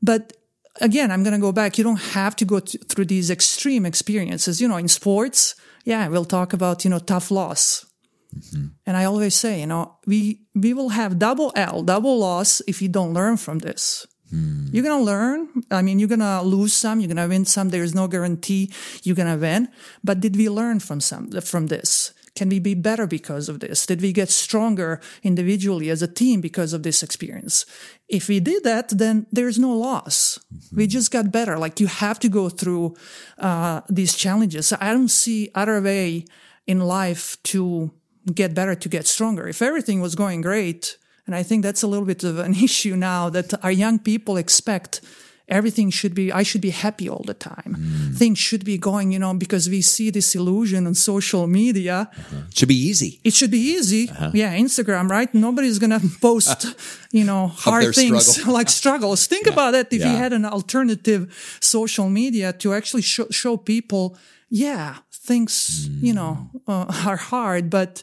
but 0.00 0.35
again, 0.80 1.10
I'm 1.10 1.22
going 1.22 1.34
to 1.34 1.40
go 1.40 1.52
back. 1.52 1.78
You 1.78 1.84
don't 1.84 2.00
have 2.12 2.36
to 2.36 2.44
go 2.44 2.60
th- 2.60 2.84
through 2.88 3.06
these 3.06 3.30
extreme 3.30 3.86
experiences. 3.86 4.60
You 4.60 4.68
know, 4.68 4.76
in 4.76 4.88
sports, 4.88 5.54
yeah, 5.84 6.08
we'll 6.08 6.24
talk 6.24 6.52
about, 6.52 6.84
you 6.84 6.90
know, 6.90 6.98
tough 6.98 7.30
loss. 7.30 7.86
Mm-hmm. 8.34 8.66
And 8.86 8.96
I 8.96 9.04
always 9.04 9.34
say, 9.34 9.60
you 9.60 9.66
know, 9.66 9.98
we, 10.06 10.42
we 10.54 10.74
will 10.74 10.90
have 10.90 11.18
double 11.18 11.52
L, 11.56 11.82
double 11.82 12.18
loss 12.18 12.60
if 12.66 12.82
you 12.82 12.88
don't 12.88 13.14
learn 13.14 13.36
from 13.36 13.60
this. 13.60 14.06
Hmm. 14.30 14.66
You're 14.72 14.82
going 14.82 14.98
to 14.98 15.04
learn. 15.04 15.48
I 15.70 15.82
mean, 15.82 15.98
you're 15.98 16.08
going 16.08 16.20
to 16.20 16.42
lose 16.42 16.72
some, 16.72 17.00
you're 17.00 17.08
going 17.08 17.16
to 17.16 17.28
win 17.28 17.44
some. 17.44 17.68
There's 17.68 17.94
no 17.94 18.08
guarantee 18.08 18.72
you're 19.04 19.16
going 19.16 19.32
to 19.32 19.40
win. 19.40 19.68
But 20.02 20.20
did 20.20 20.36
we 20.36 20.48
learn 20.48 20.80
from 20.80 21.00
some, 21.00 21.30
from 21.42 21.68
this? 21.68 22.12
Can 22.36 22.50
we 22.50 22.58
be 22.58 22.74
better 22.74 23.06
because 23.06 23.48
of 23.48 23.60
this? 23.60 23.86
Did 23.86 24.02
we 24.02 24.12
get 24.12 24.28
stronger 24.28 25.00
individually 25.22 25.88
as 25.88 26.02
a 26.02 26.06
team 26.06 26.40
because 26.42 26.72
of 26.74 26.82
this 26.82 27.02
experience? 27.02 27.64
If 28.08 28.28
we 28.28 28.40
did 28.40 28.62
that, 28.64 28.90
then 28.90 29.26
there's 29.32 29.58
no 29.58 29.74
loss. 29.74 30.38
We 30.70 30.86
just 30.86 31.10
got 31.10 31.32
better. 31.32 31.58
Like 31.58 31.80
you 31.80 31.86
have 31.86 32.20
to 32.20 32.28
go 32.28 32.48
through 32.50 32.94
uh, 33.38 33.80
these 33.88 34.14
challenges. 34.14 34.72
I 34.72 34.92
don't 34.92 35.08
see 35.08 35.50
other 35.54 35.80
way 35.80 36.26
in 36.66 36.80
life 36.80 37.42
to 37.44 37.90
get 38.34 38.54
better, 38.54 38.74
to 38.74 38.88
get 38.88 39.06
stronger. 39.06 39.48
If 39.48 39.62
everything 39.62 40.00
was 40.00 40.14
going 40.14 40.42
great, 40.42 40.98
and 41.26 41.34
I 41.34 41.42
think 41.42 41.62
that's 41.62 41.82
a 41.82 41.86
little 41.86 42.06
bit 42.06 42.22
of 42.22 42.38
an 42.38 42.54
issue 42.68 42.96
now 42.96 43.30
that 43.30 43.64
our 43.64 43.72
young 43.72 43.98
people 43.98 44.36
expect 44.36 45.00
everything 45.48 45.90
should 45.90 46.14
be 46.14 46.32
i 46.32 46.42
should 46.42 46.60
be 46.60 46.70
happy 46.70 47.08
all 47.08 47.22
the 47.26 47.34
time. 47.34 47.76
Mm. 47.78 48.16
Things 48.16 48.38
should 48.38 48.64
be 48.64 48.78
going 48.78 49.12
you 49.12 49.18
know 49.18 49.34
because 49.34 49.68
we 49.68 49.80
see 49.82 50.10
this 50.10 50.34
illusion 50.34 50.86
on 50.86 50.94
social 50.94 51.46
media. 51.46 52.08
Uh-huh. 52.10 52.36
Should 52.54 52.68
be 52.68 52.80
easy. 52.90 53.20
it 53.24 53.32
should 53.34 53.50
be 53.50 53.64
easy. 53.76 54.08
Uh-huh. 54.10 54.30
Yeah 54.34 54.54
instagram 54.56 55.08
right? 55.08 55.32
Nobody's 55.34 55.78
gonna 55.78 56.00
post 56.20 56.74
you 57.12 57.24
know 57.24 57.48
hard 57.48 57.94
things 57.94 58.26
struggle. 58.26 58.54
like 58.58 58.68
struggles. 58.68 59.26
Think 59.26 59.46
about 59.46 59.74
it. 59.74 59.92
If 59.92 60.00
you 60.02 60.16
had 60.24 60.32
an 60.32 60.44
alternative 60.44 61.22
social 61.60 62.08
media 62.08 62.52
to 62.52 62.74
actually 62.74 63.02
show, 63.02 63.26
show 63.30 63.56
people 63.56 64.16
yeah 64.48 64.96
things 65.10 65.88
you 65.88 66.12
mm. 66.12 66.16
know 66.16 66.50
uh, 66.68 66.86
are 67.06 67.16
hard 67.16 67.68
but 67.68 68.02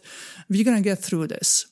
we're 0.50 0.64
gonna 0.64 0.82
get 0.82 1.00
through 1.00 1.28
this 1.28 1.68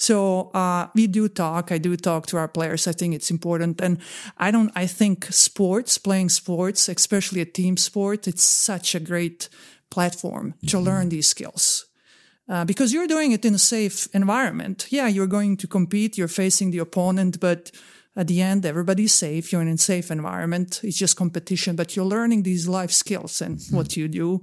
so 0.00 0.50
uh, 0.54 0.86
we 0.94 1.06
do 1.06 1.28
talk. 1.28 1.70
I 1.70 1.76
do 1.76 1.94
talk 1.94 2.26
to 2.28 2.38
our 2.38 2.48
players. 2.48 2.88
I 2.88 2.92
think 2.92 3.14
it's 3.14 3.30
important, 3.30 3.82
and 3.82 3.98
I 4.38 4.50
don't. 4.50 4.72
I 4.74 4.86
think 4.86 5.26
sports, 5.26 5.98
playing 5.98 6.30
sports, 6.30 6.88
especially 6.88 7.42
a 7.42 7.44
team 7.44 7.76
sport, 7.76 8.26
it's 8.26 8.42
such 8.42 8.94
a 8.94 9.00
great 9.00 9.50
platform 9.90 10.54
to 10.68 10.78
learn 10.80 11.10
these 11.10 11.26
skills. 11.26 11.84
Uh, 12.48 12.64
because 12.64 12.94
you're 12.94 13.06
doing 13.06 13.32
it 13.32 13.44
in 13.44 13.54
a 13.54 13.58
safe 13.58 14.08
environment. 14.14 14.86
Yeah, 14.88 15.06
you're 15.06 15.26
going 15.26 15.58
to 15.58 15.68
compete. 15.68 16.16
You're 16.16 16.28
facing 16.28 16.70
the 16.70 16.78
opponent, 16.78 17.38
but 17.38 17.70
at 18.16 18.26
the 18.26 18.40
end, 18.40 18.64
everybody's 18.64 19.12
safe. 19.12 19.52
You're 19.52 19.60
in 19.60 19.68
a 19.68 19.76
safe 19.78 20.10
environment. 20.10 20.80
It's 20.82 20.96
just 20.96 21.14
competition, 21.14 21.76
but 21.76 21.94
you're 21.94 22.06
learning 22.06 22.42
these 22.42 22.66
life 22.66 22.90
skills 22.90 23.42
and 23.42 23.60
what 23.70 23.96
you 23.98 24.08
do 24.08 24.40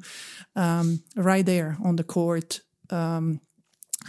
um, 0.55 1.01
right 1.15 1.45
there 1.45 1.77
on 1.83 1.95
the 1.95 2.03
court. 2.03 2.61
Um, 2.91 3.41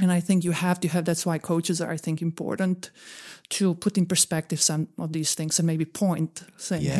and 0.01 0.13
I 0.13 0.21
think 0.21 0.45
you 0.45 0.53
have 0.53 0.81
to 0.81 0.89
have. 0.89 1.05
That's 1.05 1.25
why 1.27 1.39
coaches 1.39 1.81
are, 1.81 1.91
I 1.91 1.97
think, 1.97 2.23
important 2.23 2.91
to 3.51 3.75
put 3.75 3.97
in 3.99 4.07
perspective 4.07 4.61
some 4.61 4.89
of 4.99 5.13
these 5.13 5.35
things 5.35 5.59
and 5.59 5.67
maybe 5.67 5.85
point, 5.85 6.45
saying, 6.57 6.83
Yes. 6.83 6.97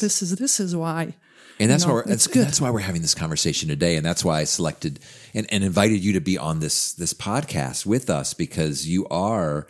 "Hey, 0.00 0.06
this 0.06 0.22
is 0.22 0.36
this 0.36 0.60
is 0.60 0.74
why." 0.76 1.14
And 1.60 1.70
that's 1.70 1.84
You 1.84 1.88
know, 1.88 1.94
why 1.96 2.02
that's, 2.06 2.26
good. 2.26 2.46
that's 2.46 2.60
why 2.60 2.70
we're 2.70 2.80
having 2.80 3.02
this 3.02 3.14
conversation 3.14 3.68
today, 3.68 3.96
and 3.96 4.04
that's 4.04 4.24
why 4.24 4.40
I 4.40 4.44
selected 4.44 4.98
and, 5.34 5.46
and 5.52 5.62
invited 5.62 6.02
you 6.02 6.12
to 6.14 6.20
be 6.20 6.38
on 6.38 6.60
this 6.60 6.92
this 6.92 7.14
podcast 7.14 7.86
with 7.86 8.10
us 8.10 8.34
because 8.34 8.86
you 8.88 9.06
are 9.08 9.66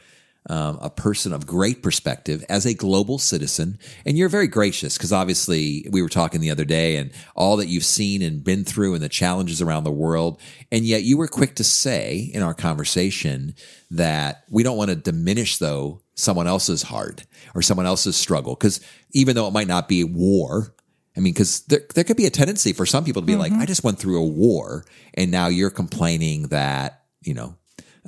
um, 0.49 0.79
a 0.83 0.91
person 0.91 1.33
of 1.33 1.47
great 1.47 1.83
perspective 1.83 2.45
as 2.49 2.67
a 2.67 2.75
global 2.75 3.19
citizen. 3.19 3.79
And 4.05 4.19
you're 4.19 4.29
very 4.29 4.49
gracious 4.49 4.97
because 4.97 5.13
obviously 5.13 5.87
we 5.91 6.03
were 6.03 6.09
talking 6.09 6.41
the 6.41 6.51
other 6.51 6.65
day 6.65 6.97
and 6.97 7.13
all 7.37 7.57
that 7.59 7.69
you've 7.69 7.85
seen 7.85 8.23
and 8.23 8.43
been 8.43 8.65
through 8.65 8.95
and 8.95 9.03
the 9.03 9.09
challenges 9.09 9.63
around 9.63 9.85
the 9.85 9.93
world. 9.93 10.41
And 10.71 10.85
yet 10.85 11.03
you 11.03 11.17
were 11.17 11.29
quick 11.29 11.55
to 11.57 11.65
say 11.65 12.31
in 12.35 12.43
our 12.43 12.55
conversation 12.55 13.55
that 13.91 14.45
we 14.51 14.63
don't 14.63 14.77
want 14.77 14.91
to 14.91 14.97
diminish, 14.97 15.59
though, 15.59 16.03
someone 16.15 16.47
else's 16.47 16.83
heart 16.83 17.25
or 17.55 17.63
someone 17.63 17.87
else's 17.87 18.17
struggle. 18.17 18.55
Because 18.55 18.81
even 19.13 19.37
though 19.37 19.47
it 19.47 19.53
might 19.53 19.69
not 19.69 19.89
be 19.89 20.03
war, 20.03 20.75
I 21.17 21.21
mean, 21.21 21.35
because 21.35 21.61
there, 21.65 21.83
there 21.95 22.05
could 22.05 22.17
be 22.17 22.27
a 22.27 22.31
tendency 22.31 22.73
for 22.73 22.87
some 22.87 23.05
people 23.05 23.23
to 23.23 23.27
be 23.27 23.37
like, 23.37 23.53
I 23.53 23.67
just 23.67 23.85
went 23.85 23.99
through 23.99 24.19
a 24.19 24.27
war 24.27 24.85
and 25.15 25.31
now 25.31 25.49
you're 25.49 25.71
complaining 25.71 26.49
that, 26.49 27.03
you 27.21 27.35
know, 27.35 27.55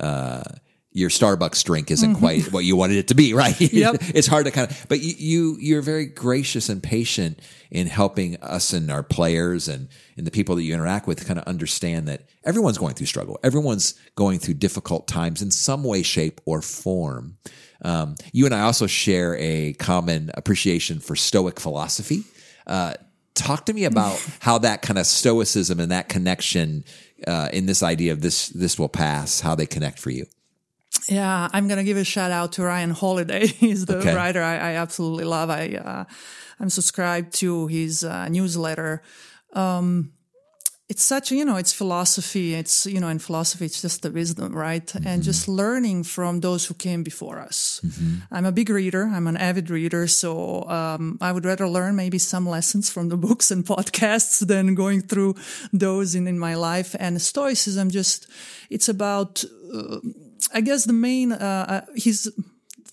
uh, 0.00 0.42
your 0.94 1.10
Starbucks 1.10 1.64
drink 1.64 1.90
isn't 1.90 2.14
quite 2.14 2.52
what 2.52 2.64
you 2.64 2.76
wanted 2.76 2.98
it 2.98 3.08
to 3.08 3.14
be, 3.14 3.34
right? 3.34 3.60
Yep. 3.60 3.96
it's 4.14 4.28
hard 4.28 4.46
to 4.46 4.52
kind 4.52 4.70
of, 4.70 4.86
but 4.88 5.00
you, 5.00 5.14
you, 5.18 5.56
you're 5.58 5.82
very 5.82 6.06
gracious 6.06 6.68
and 6.68 6.80
patient 6.80 7.40
in 7.72 7.88
helping 7.88 8.36
us 8.36 8.72
and 8.72 8.90
our 8.92 9.02
players 9.02 9.66
and, 9.66 9.88
and 10.16 10.24
the 10.24 10.30
people 10.30 10.54
that 10.54 10.62
you 10.62 10.72
interact 10.72 11.08
with 11.08 11.26
kind 11.26 11.40
of 11.40 11.44
understand 11.46 12.06
that 12.06 12.28
everyone's 12.44 12.78
going 12.78 12.94
through 12.94 13.08
struggle. 13.08 13.40
Everyone's 13.42 13.94
going 14.14 14.38
through 14.38 14.54
difficult 14.54 15.08
times 15.08 15.42
in 15.42 15.50
some 15.50 15.82
way, 15.82 16.04
shape, 16.04 16.40
or 16.44 16.62
form. 16.62 17.38
Um, 17.82 18.14
you 18.32 18.46
and 18.46 18.54
I 18.54 18.60
also 18.60 18.86
share 18.86 19.36
a 19.40 19.72
common 19.74 20.30
appreciation 20.34 21.00
for 21.00 21.16
Stoic 21.16 21.58
philosophy. 21.58 22.22
Uh, 22.68 22.94
talk 23.34 23.66
to 23.66 23.72
me 23.72 23.84
about 23.84 24.24
how 24.38 24.58
that 24.58 24.80
kind 24.82 24.98
of 24.98 25.06
stoicism 25.06 25.80
and 25.80 25.90
that 25.90 26.08
connection 26.08 26.84
uh, 27.26 27.48
in 27.52 27.66
this 27.66 27.82
idea 27.82 28.12
of 28.12 28.20
this 28.20 28.48
this 28.50 28.78
will 28.78 28.88
pass, 28.88 29.40
how 29.40 29.56
they 29.56 29.66
connect 29.66 29.98
for 29.98 30.10
you. 30.10 30.26
Yeah, 31.08 31.48
I'm 31.52 31.68
gonna 31.68 31.84
give 31.84 31.96
a 31.96 32.04
shout 32.04 32.30
out 32.30 32.52
to 32.52 32.62
Ryan 32.62 32.90
Holiday. 32.90 33.46
He's 33.60 33.84
the 33.86 33.98
Okay. 33.98 34.14
writer 34.14 34.42
I, 34.42 34.54
I 34.56 34.72
absolutely 34.76 35.24
love. 35.24 35.50
I 35.50 35.68
uh, 35.74 36.04
I'm 36.60 36.70
subscribed 36.70 37.34
to 37.34 37.66
his 37.66 38.04
uh, 38.04 38.28
newsletter. 38.28 39.02
Um, 39.52 40.12
it's 40.88 41.02
such 41.02 41.30
you 41.30 41.44
know 41.44 41.56
it's 41.56 41.72
philosophy. 41.72 42.54
It's 42.54 42.86
you 42.86 43.00
know 43.00 43.08
in 43.08 43.18
philosophy 43.18 43.64
it's 43.64 43.80
just 43.80 44.02
the 44.02 44.10
wisdom, 44.10 44.54
right? 44.54 44.94
And 45.04 45.22
just 45.22 45.48
learning 45.48 46.04
from 46.04 46.40
those 46.40 46.66
who 46.66 46.74
came 46.74 47.02
before 47.02 47.38
us. 47.40 47.80
I'm 48.30 48.44
a 48.44 48.52
big 48.52 48.68
reader. 48.68 49.10
I'm 49.12 49.26
an 49.26 49.36
avid 49.36 49.70
reader, 49.70 50.06
so 50.06 50.68
um, 50.68 51.18
I 51.20 51.32
would 51.32 51.44
rather 51.44 51.66
learn 51.68 51.96
maybe 51.96 52.18
some 52.18 52.46
lessons 52.46 52.90
from 52.90 53.08
the 53.08 53.16
books 53.26 53.50
and 53.50 53.64
podcasts 53.64 54.46
than 54.46 54.74
going 54.74 55.00
through 55.00 55.36
those 55.72 56.14
in 56.14 56.26
in 56.26 56.38
my 56.38 56.54
life. 56.54 56.94
And 56.98 57.20
Stoicism 57.20 57.90
just 57.90 58.26
it's 58.68 58.88
about 58.88 59.44
I 60.52 60.60
guess 60.60 60.84
the 60.84 60.92
main 60.92 61.32
uh, 61.32 61.66
uh, 61.68 61.92
his 61.94 62.32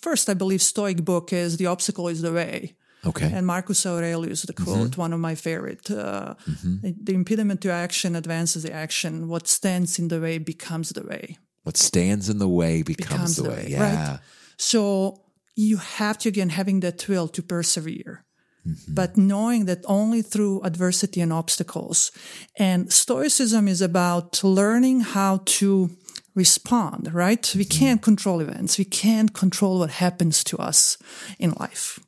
first, 0.01 0.29
I 0.29 0.33
believe, 0.33 0.61
Stoic 0.61 1.03
book 1.03 1.33
is 1.33 1.57
"The 1.57 1.67
Obstacle 1.67 2.07
Is 2.07 2.21
the 2.21 2.33
Way," 2.33 2.75
Okay. 3.03 3.31
and 3.33 3.45
Marcus 3.47 3.85
Aurelius, 3.85 4.43
the 4.43 4.53
quote, 4.53 4.91
mm-hmm. 4.91 5.01
one 5.01 5.13
of 5.13 5.19
my 5.19 5.35
favorite. 5.35 5.89
Uh, 5.89 6.35
mm-hmm. 6.47 6.91
The 7.03 7.13
impediment 7.13 7.61
to 7.61 7.71
action 7.71 8.15
advances 8.15 8.63
the 8.63 8.73
action. 8.73 9.27
What 9.27 9.47
stands 9.47 9.97
in 9.99 10.07
the 10.09 10.19
way 10.19 10.37
becomes 10.39 10.89
the 10.89 11.03
way. 11.03 11.37
what 11.63 11.77
stands 11.77 12.29
in 12.29 12.37
the 12.39 12.47
way 12.47 12.83
becomes, 12.83 13.09
Becomes 13.09 13.35
the, 13.35 13.43
way. 13.43 13.55
way, 13.55 13.65
Yeah. 13.69 14.11
right? 14.11 14.19
So 14.57 15.21
you 15.55 15.77
have 15.77 16.17
to 16.19 16.29
again 16.29 16.49
having 16.49 16.81
that 16.81 17.07
will 17.09 17.27
to 17.29 17.41
persevere. 17.41 18.23
Mm-hmm. 18.67 18.93
But 18.93 19.17
knowing 19.17 19.65
that 19.65 19.83
only 19.85 20.21
through 20.21 20.61
adversity 20.63 21.19
and 21.21 21.33
obstacles. 21.33 22.11
And 22.59 22.91
Stoicism 22.93 23.67
is 23.67 23.81
about 23.81 24.43
learning 24.43 25.01
how 25.01 25.41
to 25.59 25.89
respond, 26.35 27.11
right? 27.13 27.53
We 27.55 27.65
can't 27.65 28.01
control 28.01 28.39
events. 28.39 28.77
We 28.77 28.85
can't 28.85 29.33
control 29.33 29.79
what 29.79 29.89
happens 29.89 30.43
to 30.43 30.57
us 30.69 30.97
in 31.39 31.51
life. 31.59 31.99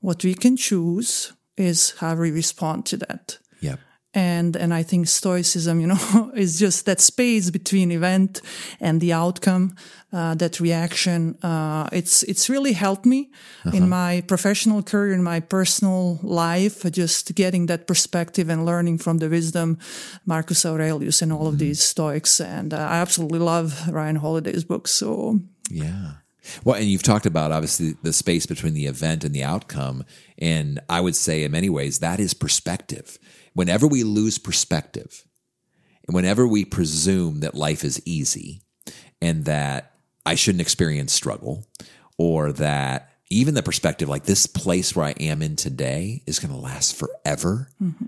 What 0.00 0.24
we 0.24 0.34
can 0.34 0.56
choose 0.56 1.32
is 1.56 1.94
how 2.00 2.14
we 2.14 2.30
respond 2.30 2.84
to 2.86 2.96
that 2.98 3.38
Yep. 3.60 3.80
and 4.14 4.56
and 4.56 4.72
I 4.74 4.84
think 4.84 5.08
stoicism, 5.08 5.80
you 5.80 5.86
know, 5.86 6.32
is 6.36 6.58
just 6.60 6.84
that 6.84 7.00
space 7.00 7.50
between 7.50 7.90
event 7.90 8.40
and 8.80 9.00
the 9.00 9.12
outcome, 9.14 9.74
uh, 10.12 10.34
that 10.36 10.60
reaction. 10.60 11.36
Uh, 11.42 11.88
it's 11.92 12.22
it's 12.22 12.48
really 12.48 12.72
helped 12.74 13.06
me 13.06 13.30
in 13.72 13.88
my 13.88 14.22
professional 14.26 14.82
career, 14.82 15.14
in 15.14 15.22
my 15.22 15.40
personal 15.40 16.18
life, 16.22 16.84
just 16.92 17.34
getting 17.34 17.66
that 17.66 17.86
perspective 17.86 18.52
and 18.52 18.64
learning 18.64 18.98
from 18.98 19.18
the 19.18 19.28
wisdom, 19.28 19.78
Marcus 20.24 20.64
Aurelius, 20.64 21.22
and 21.22 21.32
all 21.32 21.46
of 21.46 21.58
these 21.58 21.82
Stoics. 21.82 22.40
And 22.40 22.72
uh, 22.72 22.76
I 22.76 23.00
absolutely 23.00 23.38
love 23.40 23.88
Ryan 23.88 24.16
Holiday's 24.16 24.64
books. 24.64 24.90
So 24.92 25.40
Yeah. 25.70 26.12
Well, 26.64 26.76
and 26.76 26.86
you've 26.86 27.02
talked 27.02 27.26
about 27.26 27.52
obviously 27.52 27.94
the 28.02 28.12
space 28.12 28.46
between 28.46 28.74
the 28.74 28.86
event 28.86 29.24
and 29.24 29.34
the 29.34 29.44
outcome. 29.44 30.04
And 30.38 30.80
I 30.88 31.00
would 31.00 31.16
say, 31.16 31.44
in 31.44 31.52
many 31.52 31.68
ways, 31.68 32.00
that 32.00 32.20
is 32.20 32.34
perspective. 32.34 33.18
Whenever 33.54 33.86
we 33.86 34.02
lose 34.02 34.38
perspective, 34.38 35.24
and 36.06 36.14
whenever 36.14 36.46
we 36.46 36.64
presume 36.64 37.40
that 37.40 37.54
life 37.54 37.84
is 37.84 38.00
easy 38.04 38.62
and 39.20 39.44
that 39.46 39.92
I 40.24 40.34
shouldn't 40.34 40.60
experience 40.60 41.12
struggle, 41.12 41.66
or 42.18 42.52
that 42.52 43.10
even 43.30 43.54
the 43.54 43.62
perspective 43.62 44.08
like 44.08 44.24
this 44.24 44.46
place 44.46 44.94
where 44.94 45.06
I 45.06 45.14
am 45.18 45.42
in 45.42 45.56
today 45.56 46.22
is 46.26 46.38
going 46.38 46.52
to 46.52 46.60
last 46.60 46.96
forever, 46.96 47.68
mm-hmm. 47.82 48.06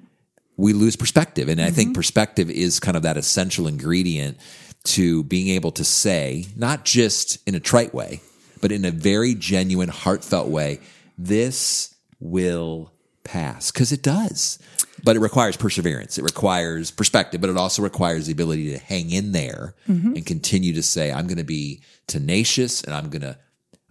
we 0.56 0.72
lose 0.72 0.96
perspective. 0.96 1.48
And 1.48 1.60
I 1.60 1.70
think 1.70 1.88
mm-hmm. 1.88 1.94
perspective 1.94 2.50
is 2.50 2.78
kind 2.78 2.96
of 2.96 3.02
that 3.02 3.16
essential 3.16 3.66
ingredient 3.66 4.38
to 4.84 5.24
being 5.24 5.48
able 5.48 5.72
to 5.72 5.84
say, 5.84 6.46
not 6.56 6.84
just 6.84 7.46
in 7.46 7.54
a 7.54 7.60
trite 7.60 7.94
way, 7.94 8.20
but 8.60 8.72
in 8.72 8.84
a 8.84 8.90
very 8.90 9.34
genuine, 9.34 9.88
heartfelt 9.88 10.48
way, 10.48 10.80
this 11.16 11.94
will 12.20 12.92
pass. 13.24 13.70
Because 13.70 13.92
it 13.92 14.02
does. 14.02 14.58
But 15.04 15.16
it 15.16 15.20
requires 15.20 15.56
perseverance. 15.56 16.18
It 16.18 16.24
requires 16.24 16.90
perspective, 16.90 17.40
but 17.40 17.50
it 17.50 17.56
also 17.56 17.82
requires 17.82 18.26
the 18.26 18.32
ability 18.32 18.72
to 18.72 18.78
hang 18.78 19.10
in 19.10 19.32
there 19.32 19.74
mm-hmm. 19.88 20.14
and 20.14 20.26
continue 20.26 20.72
to 20.74 20.82
say, 20.82 21.12
I'm 21.12 21.26
going 21.26 21.38
to 21.38 21.44
be 21.44 21.82
tenacious 22.06 22.82
and 22.82 22.94
I'm 22.94 23.08
going 23.10 23.22
to. 23.22 23.38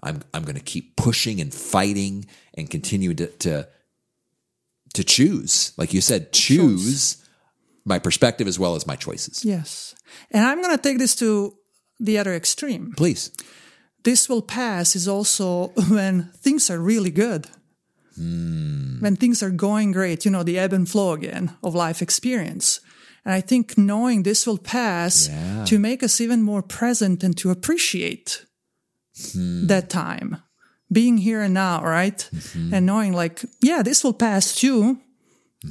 I'm 0.04 0.22
I'm 0.32 0.44
going 0.44 0.56
to 0.56 0.62
keep 0.62 0.96
pushing 0.96 1.42
and 1.42 1.52
fighting 1.52 2.28
and 2.54 2.70
continue 2.70 3.16
to, 3.16 3.26
to 3.26 3.68
to 4.94 5.04
choose, 5.04 5.74
like 5.76 5.92
you 5.92 6.02
said, 6.02 6.32
choose 6.32 7.18
my 7.88 8.00
perspective 8.00 8.48
as 8.48 8.60
well 8.60 8.76
as 8.76 8.86
my 8.86 8.96
choices. 8.96 9.44
yes, 9.46 9.96
and 10.32 10.46
I'm 10.46 10.62
going 10.62 10.76
to 10.76 10.82
take 10.82 10.98
this 11.00 11.16
to 11.16 11.54
the 12.00 12.18
other 12.20 12.36
extreme. 12.36 12.94
Please. 12.96 13.32
this 14.04 14.30
will 14.30 14.42
pass 14.42 14.96
is 14.96 15.08
also 15.08 15.68
when 15.90 16.32
things 16.44 16.70
are 16.70 16.80
really 16.80 17.12
good. 17.12 17.48
Hmm. 18.16 19.00
When 19.00 19.16
things 19.16 19.44
are 19.44 19.52
going 19.52 19.92
great, 19.94 20.26
you 20.26 20.32
know, 20.32 20.44
the 20.44 20.58
ebb 20.58 20.74
and 20.74 20.90
flow 20.90 21.14
again 21.14 21.52
of 21.62 21.76
life 21.76 22.02
experience. 22.02 22.82
And 23.26 23.34
I 23.34 23.42
think 23.42 23.78
knowing 23.78 24.24
this 24.24 24.48
will 24.48 24.58
pass 24.58 25.28
Yeah. 25.28 25.66
to 25.66 25.80
make 25.80 26.04
us 26.04 26.22
even 26.22 26.42
more 26.42 26.64
present 26.64 27.24
and 27.24 27.36
to 27.38 27.52
appreciate 27.52 28.46
hmm. 29.34 29.68
that 29.68 29.90
time, 29.90 30.38
being 30.92 31.18
here 31.18 31.42
and 31.42 31.54
now, 31.54 31.84
right? 31.84 32.30
Mm-hmm. 32.34 32.74
And 32.74 32.86
knowing 32.86 33.14
like, 33.14 33.46
yeah, 33.62 33.84
this 33.84 34.04
will 34.04 34.14
pass 34.14 34.56
too. 34.56 34.98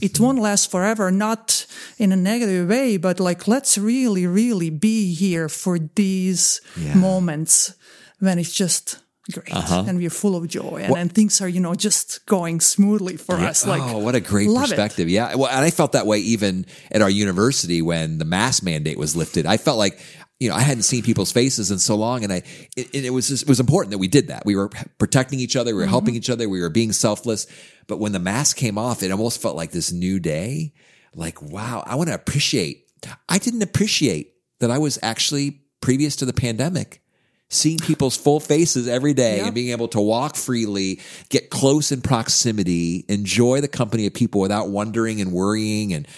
It 0.01 0.21
won't 0.21 0.39
last 0.39 0.71
forever, 0.71 1.11
not 1.11 1.67
in 1.99 2.13
a 2.13 2.17
negative 2.17 2.69
way, 2.69 2.97
but 2.97 3.21
like, 3.21 3.47
let's 3.49 3.79
really, 3.79 4.27
really 4.27 4.71
be 4.71 5.15
here 5.15 5.49
for 5.49 5.79
these 5.95 6.61
Yeah. 6.77 6.95
moments 6.95 7.75
when 8.21 8.39
it's 8.39 8.53
just 8.53 8.99
great 9.33 9.53
uh-huh. 9.53 9.85
and 9.89 9.99
we're 9.99 10.09
full 10.09 10.37
of 10.37 10.47
joy 10.47 10.83
and, 10.85 10.97
and 10.97 11.13
things 11.13 11.41
are, 11.41 11.49
you 11.49 11.59
know, 11.61 11.75
just 11.75 12.25
going 12.27 12.61
smoothly 12.61 13.17
for 13.17 13.35
us. 13.35 13.67
Like, 13.67 13.83
oh, 13.83 13.99
what 13.99 14.15
a 14.15 14.21
great 14.21 14.49
love 14.49 14.65
it. 14.65 14.69
perspective. 14.69 15.09
Yeah. 15.09 15.35
Well, 15.35 15.51
and 15.51 15.65
I 15.65 15.71
felt 15.71 15.93
that 15.93 16.07
way 16.07 16.19
even 16.19 16.65
at 16.93 17.03
our 17.03 17.11
university 17.11 17.83
when 17.83 18.19
the 18.19 18.25
mask 18.25 18.63
mandate 18.63 18.99
was 18.99 19.17
lifted. 19.17 19.45
I 19.47 19.57
felt 19.57 19.79
like, 19.79 19.99
you 20.39 20.51
know, 20.51 20.55
I 20.55 20.61
hadn't 20.61 20.83
seen 20.83 21.03
people's 21.03 21.33
faces 21.33 21.71
in 21.71 21.79
so 21.79 21.97
long 21.97 22.23
and 22.25 22.33
I, 22.33 22.43
it, 22.77 23.07
it 23.07 23.11
was 23.11 23.29
just, 23.29 23.45
it 23.45 23.49
was 23.49 23.61
important 23.61 23.93
that 23.93 23.99
we 23.99 24.09
did 24.09 24.29
that. 24.29 24.45
We 24.45 24.55
were 24.55 24.69
protecting 24.99 25.41
each 25.41 25.57
other. 25.57 25.75
We 25.75 25.83
were 25.83 25.87
helping 25.87 26.13
mm-hmm. 26.13 26.19
each 26.19 26.31
other. 26.31 26.49
We 26.49 26.61
were 26.61 26.71
being 26.71 26.93
selfless. 26.93 27.47
But 27.87 27.99
when 27.99 28.13
the 28.13 28.19
mask 28.19 28.57
came 28.57 28.77
off, 28.77 29.03
it 29.03 29.11
almost 29.11 29.41
felt 29.41 29.57
like 29.57 29.71
this 29.71 29.93
new 29.93 30.21
day. 30.21 30.75
Like, 31.15 31.41
wow, 31.41 31.83
I 31.87 31.95
want 31.95 32.09
to 32.09 32.15
appreciate. 32.15 32.87
I 33.29 33.39
didn't 33.39 33.63
appreciate 33.63 34.35
that 34.61 34.71
I 34.71 34.79
was 34.79 34.99
actually 35.03 35.63
previous 35.81 36.17
to 36.17 36.25
the 36.25 36.33
pandemic 36.33 37.01
seeing 37.49 37.79
people's 37.79 38.17
full 38.17 38.41
faces 38.41 38.89
every 38.89 39.15
day 39.15 39.41
and 39.41 39.55
being 39.55 39.71
able 39.71 39.89
to 39.89 40.01
walk 40.01 40.35
freely, 40.35 41.01
get 41.29 41.49
close 41.49 41.93
in 41.93 42.01
proximity, 42.01 43.05
enjoy 43.09 43.61
the 43.61 43.69
company 43.69 44.07
of 44.07 44.15
people 44.15 44.41
without 44.41 44.69
wondering 44.69 45.21
and 45.21 45.33
worrying. 45.33 45.95
And, 45.95 46.09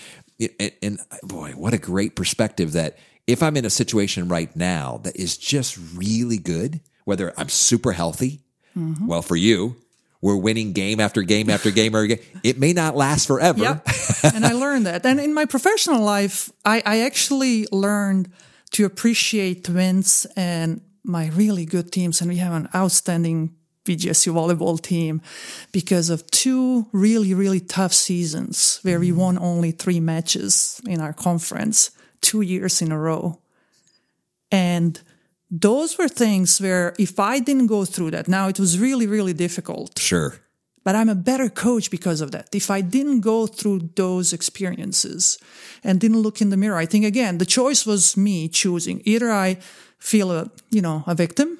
and, 0.58 0.72
and 0.82 1.00
boy, 1.22 1.50
what 1.52 1.74
a 1.74 1.78
great 1.78 2.16
perspective 2.16 2.72
that 2.72 2.96
if 3.28 3.42
I'm 3.42 3.56
in 3.56 3.64
a 3.64 3.70
situation 3.70 4.28
right 4.28 4.54
now 4.56 4.98
that 5.04 5.14
is 5.14 5.36
just 5.38 5.78
really 5.94 6.38
good, 6.38 6.80
whether 7.04 7.32
I'm 7.38 7.48
super 7.48 7.92
healthy, 7.92 8.40
Mm-hmm. 8.76 9.06
well, 9.08 9.22
for 9.22 9.34
you, 9.34 9.74
we're 10.20 10.36
winning 10.36 10.72
game 10.72 11.00
after 11.00 11.22
game 11.22 11.50
after 11.50 11.70
game 11.72 11.94
after 11.96 12.06
game. 12.06 12.18
It 12.44 12.58
may 12.60 12.72
not 12.72 12.94
last 12.94 13.26
forever. 13.26 13.60
Yep. 13.60 13.88
and 14.34 14.46
I 14.46 14.52
learned 14.52 14.86
that. 14.86 15.04
And 15.04 15.18
in 15.18 15.34
my 15.34 15.46
professional 15.46 16.00
life, 16.02 16.50
I, 16.64 16.82
I 16.86 17.00
actually 17.00 17.66
learned 17.72 18.30
to 18.72 18.84
appreciate 18.84 19.68
wins 19.68 20.26
and 20.36 20.80
my 21.02 21.28
really 21.30 21.64
good 21.64 21.90
teams, 21.90 22.20
and 22.20 22.28
we 22.30 22.36
have 22.36 22.52
an 22.52 22.68
outstanding 22.74 23.54
BGSU 23.84 24.32
volleyball 24.32 24.80
team 24.80 25.22
because 25.72 26.10
of 26.10 26.30
two 26.30 26.86
really, 26.92 27.32
really 27.34 27.60
tough 27.60 27.94
seasons 27.94 28.78
where 28.82 29.00
we 29.00 29.10
won 29.10 29.38
only 29.38 29.72
three 29.72 29.98
matches 30.00 30.80
in 30.86 31.00
our 31.00 31.14
conference 31.14 31.90
two 32.20 32.40
years 32.42 32.82
in 32.82 32.92
a 32.92 32.98
row. 32.98 33.40
And 34.50 35.00
those 35.50 35.96
were 35.96 36.08
things 36.08 36.60
where 36.60 36.94
if 36.98 37.18
I 37.18 37.38
didn't 37.38 37.66
go 37.68 37.84
through 37.84 38.10
that, 38.12 38.28
now 38.28 38.48
it 38.48 38.60
was 38.60 38.78
really, 38.78 39.06
really 39.06 39.32
difficult. 39.32 39.98
Sure. 39.98 40.36
But 40.84 40.94
I'm 40.94 41.08
a 41.08 41.14
better 41.14 41.50
coach 41.50 41.90
because 41.90 42.20
of 42.20 42.30
that. 42.30 42.54
If 42.54 42.70
I 42.70 42.80
didn't 42.80 43.20
go 43.20 43.46
through 43.46 43.90
those 43.94 44.32
experiences 44.32 45.38
and 45.84 46.00
didn't 46.00 46.22
look 46.22 46.40
in 46.40 46.50
the 46.50 46.56
mirror, 46.56 46.78
I 46.78 46.86
think 46.86 47.04
again, 47.04 47.38
the 47.38 47.46
choice 47.46 47.84
was 47.84 48.16
me 48.16 48.48
choosing. 48.48 49.02
Either 49.04 49.30
I 49.30 49.58
feel 49.98 50.30
a, 50.30 50.50
you 50.70 50.80
know, 50.80 51.04
a 51.06 51.14
victim. 51.14 51.58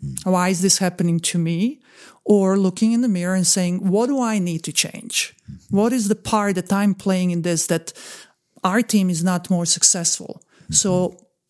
Hmm. 0.00 0.30
Why 0.30 0.48
is 0.48 0.62
this 0.62 0.78
happening 0.78 1.20
to 1.20 1.38
me? 1.38 1.80
Or 2.24 2.56
looking 2.56 2.92
in 2.92 3.02
the 3.02 3.08
mirror 3.08 3.34
and 3.34 3.46
saying, 3.46 3.88
what 3.88 4.06
do 4.06 4.20
I 4.20 4.38
need 4.38 4.64
to 4.64 4.72
change? 4.72 5.34
Hmm. 5.46 5.76
What 5.76 5.92
is 5.92 6.08
the 6.08 6.14
part 6.14 6.54
that 6.54 6.72
I'm 6.72 6.94
playing 6.94 7.32
in 7.32 7.42
this 7.42 7.66
that 7.66 7.92
our 8.70 8.82
team 8.82 9.06
is 9.10 9.22
not 9.22 9.50
more 9.50 9.66
successful? 9.66 10.32
So 10.70 10.90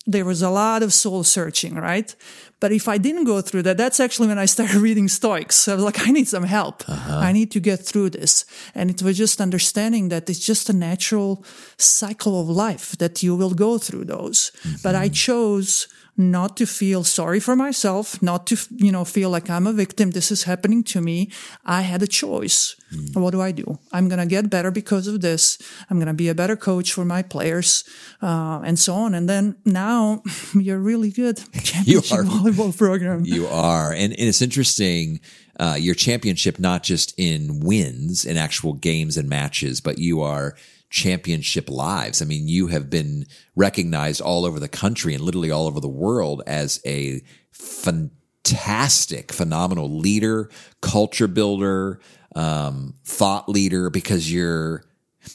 there 0.07 0.23
was 0.23 0.41
a 0.41 0.49
lot 0.49 0.83
of 0.83 0.93
soul 0.93 1.23
searching, 1.23 1.75
right? 1.75 2.15
But 2.59 2.71
if 2.71 2.87
I 2.87 2.97
didn't 2.97 3.25
go 3.25 3.41
through 3.41 3.63
that, 3.63 3.77
that's 3.77 3.99
actually 3.99 4.29
when 4.29 4.39
I 4.39 4.45
started 4.45 4.75
reading 4.87 5.09
Stoics. 5.09 5.67
I 5.67 5.75
was 5.75 5.83
like, 5.83 6.07
I 6.07 6.11
need 6.11 6.27
some 6.27 6.43
help. 6.43 6.87
Uh-huh. 6.87 7.19
I 7.19 7.33
need 7.33 7.51
to 7.51 7.59
get 7.59 7.79
through 7.89 8.11
this. 8.11 8.45
And 8.73 8.89
it 8.89 9.01
was 9.03 9.17
just 9.17 9.41
understanding 9.41 10.09
that 10.09 10.29
it's 10.29 10.45
just 10.51 10.69
a 10.69 10.73
natural 10.73 11.43
cycle 11.77 12.39
of 12.39 12.47
life 12.47 12.97
that 12.97 13.21
you 13.21 13.35
will 13.35 13.53
go 13.53 13.77
through 13.77 14.05
those. 14.05 14.51
Mm-hmm. 14.63 14.77
But 14.83 14.95
I 14.95 15.09
chose 15.09 15.87
not 16.17 16.57
to 16.57 16.65
feel 16.65 17.03
sorry 17.03 17.39
for 17.39 17.55
myself, 17.55 18.21
not 18.23 18.47
to, 18.47 18.57
you 18.75 18.91
know, 18.91 19.05
feel 19.05 19.29
like 19.29 19.49
I'm 19.49 19.67
a 19.67 19.73
victim. 19.73 20.11
This 20.11 20.31
is 20.31 20.43
happening 20.43 20.83
to 20.85 20.99
me. 20.99 21.29
I 21.63 21.81
had 21.81 22.01
a 22.01 22.07
choice. 22.07 22.75
What 23.13 23.31
do 23.31 23.41
I 23.41 23.51
do? 23.51 23.77
I'm 23.91 24.07
going 24.07 24.19
to 24.19 24.25
get 24.25 24.49
better 24.49 24.71
because 24.71 25.07
of 25.07 25.21
this. 25.21 25.57
I'm 25.89 25.97
going 25.97 26.07
to 26.07 26.13
be 26.13 26.29
a 26.29 26.35
better 26.35 26.55
coach 26.55 26.93
for 26.93 27.05
my 27.05 27.21
players, 27.21 27.83
uh, 28.21 28.61
and 28.63 28.79
so 28.79 28.95
on. 28.95 29.13
And 29.13 29.29
then 29.29 29.57
now 29.65 30.23
you're 30.53 30.79
really 30.79 31.11
good 31.11 31.37
championship 31.63 32.19
are. 32.19 32.23
volleyball 32.23 32.75
program. 32.75 33.25
You 33.25 33.47
are. 33.47 33.91
And, 33.91 34.13
and 34.13 34.21
it's 34.21 34.41
interesting, 34.41 35.19
uh, 35.59 35.75
your 35.77 35.95
championship, 35.95 36.59
not 36.59 36.81
just 36.83 37.13
in 37.17 37.59
wins 37.59 38.25
in 38.25 38.37
actual 38.37 38.73
games 38.73 39.17
and 39.17 39.27
matches, 39.29 39.81
but 39.81 39.99
you 39.99 40.21
are 40.21 40.55
championship 40.89 41.69
lives. 41.69 42.21
I 42.21 42.25
mean, 42.25 42.47
you 42.47 42.67
have 42.67 42.89
been 42.89 43.25
recognized 43.55 44.21
all 44.21 44.45
over 44.45 44.59
the 44.59 44.67
country 44.67 45.13
and 45.13 45.23
literally 45.23 45.51
all 45.51 45.67
over 45.67 45.79
the 45.79 45.87
world 45.87 46.41
as 46.47 46.81
a 46.85 47.21
fantastic, 47.51 49.33
phenomenal 49.33 49.89
leader, 49.89 50.49
culture 50.81 51.27
builder, 51.27 51.99
um, 52.35 52.93
thought 53.03 53.49
leader 53.49 53.89
because 53.89 54.31
you're, 54.31 54.83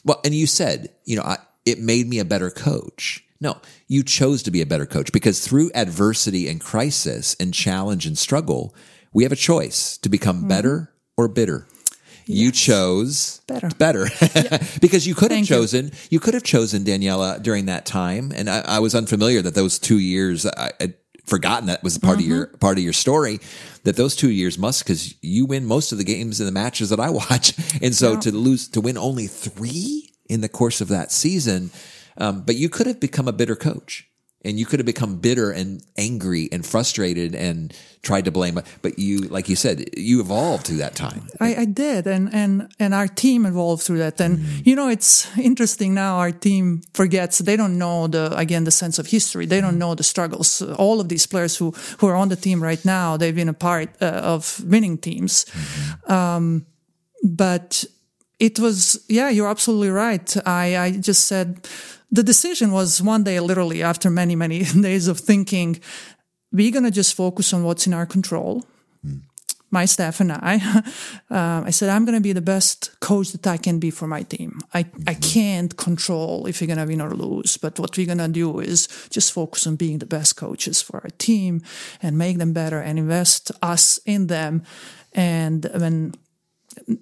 well, 0.03 0.21
and 0.25 0.33
you 0.33 0.47
said, 0.47 0.89
you 1.05 1.17
know, 1.17 1.23
I, 1.23 1.37
it 1.65 1.79
made 1.79 2.07
me 2.07 2.19
a 2.19 2.25
better 2.25 2.49
coach. 2.49 3.23
No, 3.39 3.59
you 3.87 4.03
chose 4.03 4.41
to 4.43 4.51
be 4.51 4.61
a 4.61 4.65
better 4.65 4.85
coach 4.85 5.11
because 5.11 5.45
through 5.45 5.71
adversity 5.75 6.47
and 6.47 6.61
crisis 6.61 7.35
and 7.39 7.53
challenge 7.53 8.05
and 8.05 8.17
struggle, 8.17 8.73
we 9.13 9.23
have 9.23 9.33
a 9.33 9.37
choice 9.37 9.97
to 9.97 10.09
become 10.09 10.47
better 10.47 10.93
or 11.17 11.27
bitter. 11.27 11.67
You 12.25 12.51
chose 12.51 13.41
Better. 13.47 13.69
better 13.77 14.05
because 14.81 15.05
you 15.07 15.15
could 15.15 15.31
have 15.31 15.37
Thank 15.37 15.49
you. 15.49 15.55
chosen, 15.55 15.91
you. 16.09 16.19
could 16.19 16.33
have 16.33 16.43
chosen 16.43 16.83
Daniela 16.83 17.41
during 17.41 17.65
that 17.67 17.85
time. 17.85 18.31
And 18.35 18.49
I, 18.49 18.59
I 18.61 18.79
was 18.79 18.95
unfamiliar 18.95 19.41
that 19.41 19.55
those 19.55 19.79
two 19.79 19.99
years, 19.99 20.45
I 20.45 20.71
had 20.79 20.95
forgotten 21.25 21.67
that 21.67 21.83
was 21.83 21.97
part 21.97 22.19
of 22.19 22.25
your, 22.25 22.47
Mm-hmm. 22.47 22.57
part 22.57 22.77
of 22.77 22.83
your 22.83 22.93
story 22.93 23.39
that 23.83 23.95
those 23.95 24.15
two 24.15 24.29
years 24.31 24.57
must, 24.57 24.85
cause 24.85 25.15
you 25.21 25.45
win 25.45 25.65
most 25.65 25.91
of 25.91 25.97
the 25.97 26.03
games 26.03 26.39
and 26.39 26.47
the 26.47 26.51
matches 26.53 26.89
that 26.89 26.99
I 26.99 27.09
watch. 27.21 27.53
And 27.81 27.93
so 27.95 28.19
to 28.19 28.31
lose, 28.31 28.67
to 28.69 28.81
win 28.81 28.97
only 28.97 29.27
three 29.27 30.11
in 30.29 30.41
the 30.41 30.49
course 30.49 30.81
of 30.81 30.87
that 30.89 31.11
season. 31.11 31.71
Um, 32.17 32.41
but 32.45 32.55
you 32.55 32.69
could 32.69 32.87
have 32.87 32.99
become 32.99 33.27
a 33.27 33.33
bitter 33.33 33.55
coach 33.55 34.07
and 34.45 34.59
you 34.59 34.65
could 34.65 34.79
have 34.79 34.85
become 34.85 35.15
bitter 35.19 35.51
and 35.51 35.81
angry 35.97 36.49
and 36.51 36.65
frustrated 36.65 37.33
and 37.35 37.73
tried 38.01 38.25
to 38.25 38.31
blame 38.31 38.59
but 38.81 38.99
you 38.99 39.19
like 39.29 39.47
you 39.49 39.55
said 39.55 39.89
you 39.97 40.19
evolved 40.19 40.65
through 40.67 40.77
that 40.77 40.95
time 40.95 41.21
I, 41.39 41.55
I 41.61 41.65
did, 41.65 42.07
and 42.07 42.29
and 42.33 42.67
and 42.79 42.93
our 42.93 43.07
team 43.07 43.45
evolved 43.45 43.83
through 43.83 43.99
that. 43.99 44.19
And 44.21 44.39
Mm-hmm. 44.39 44.69
you 44.69 44.75
know, 44.75 44.89
it's 44.89 45.27
interesting 45.37 45.93
now. 45.93 46.17
Our 46.19 46.31
team 46.31 46.81
forgets 46.93 47.37
they 47.39 47.55
don't 47.57 47.77
know 47.77 48.07
the 48.07 48.35
again 48.37 48.63
the 48.65 48.71
sense 48.71 48.99
of 48.99 49.07
history. 49.07 49.45
They 49.45 49.57
Mm-hmm. 49.57 49.69
don't 49.69 49.77
know 49.79 49.95
the 49.95 50.03
struggles. 50.03 50.61
All 50.61 50.99
of 50.99 51.07
these 51.07 51.27
players 51.27 51.57
who 51.59 51.71
who 51.99 52.07
are 52.07 52.15
on 52.15 52.29
the 52.29 52.35
team 52.35 52.61
right 52.63 52.83
now, 52.85 53.17
they've 53.17 53.35
been 53.35 53.49
a 53.49 53.53
part 53.53 53.89
uh, 54.01 54.33
of 54.35 54.59
winning 54.65 54.97
teams. 55.01 55.45
Mm-hmm. 55.45 56.11
Um, 56.11 56.65
but 57.23 57.85
it 58.39 58.59
was 58.59 58.97
yeah, 59.07 59.31
you're 59.31 59.49
absolutely 59.49 59.89
right. 59.91 60.35
I 60.45 60.77
I 60.87 60.91
just 61.01 61.25
said 61.27 61.47
the 62.13 62.23
decision 62.23 62.71
was 62.71 63.01
one 63.01 63.23
day, 63.23 63.39
literally 63.39 63.83
after 63.83 64.09
many 64.09 64.35
many 64.35 64.63
days 64.89 65.07
of 65.07 65.19
thinking, 65.19 65.79
we're 66.51 66.71
gonna 66.71 66.91
just 66.91 67.15
focus 67.15 67.53
on 67.53 67.63
what's 67.63 67.87
in 67.87 67.93
our 67.93 68.05
control 68.05 68.63
my 69.73 69.85
staff 69.85 70.19
and 70.19 70.31
I, 70.31 70.83
um, 71.31 71.63
I 71.65 71.71
said, 71.71 71.89
I'm 71.89 72.05
going 72.05 72.15
to 72.15 72.21
be 72.21 72.31
the 72.31 72.41
best 72.41 72.97
coach 72.99 73.31
that 73.31 73.47
I 73.47 73.57
can 73.57 73.79
be 73.79 73.89
for 73.89 74.07
my 74.07 74.21
team. 74.21 74.59
I, 74.73 74.85
I 75.07 75.15
can't 75.15 75.75
control 75.75 76.45
if 76.45 76.61
you're 76.61 76.67
going 76.67 76.77
to 76.77 76.85
win 76.85 77.01
or 77.01 77.09
lose, 77.09 77.57
but 77.57 77.79
what 77.79 77.97
we're 77.97 78.05
going 78.05 78.19
to 78.19 78.27
do 78.27 78.59
is 78.59 78.87
just 79.09 79.33
focus 79.33 79.65
on 79.65 79.75
being 79.75 79.97
the 79.97 80.05
best 80.05 80.37
coaches 80.37 80.81
for 80.81 80.97
our 81.03 81.09
team 81.17 81.63
and 82.03 82.17
make 82.17 82.37
them 82.37 82.53
better 82.53 82.79
and 82.79 82.99
invest 82.99 83.51
us 83.63 83.99
in 84.05 84.27
them. 84.27 84.61
And 85.13 85.67
when 85.75 86.13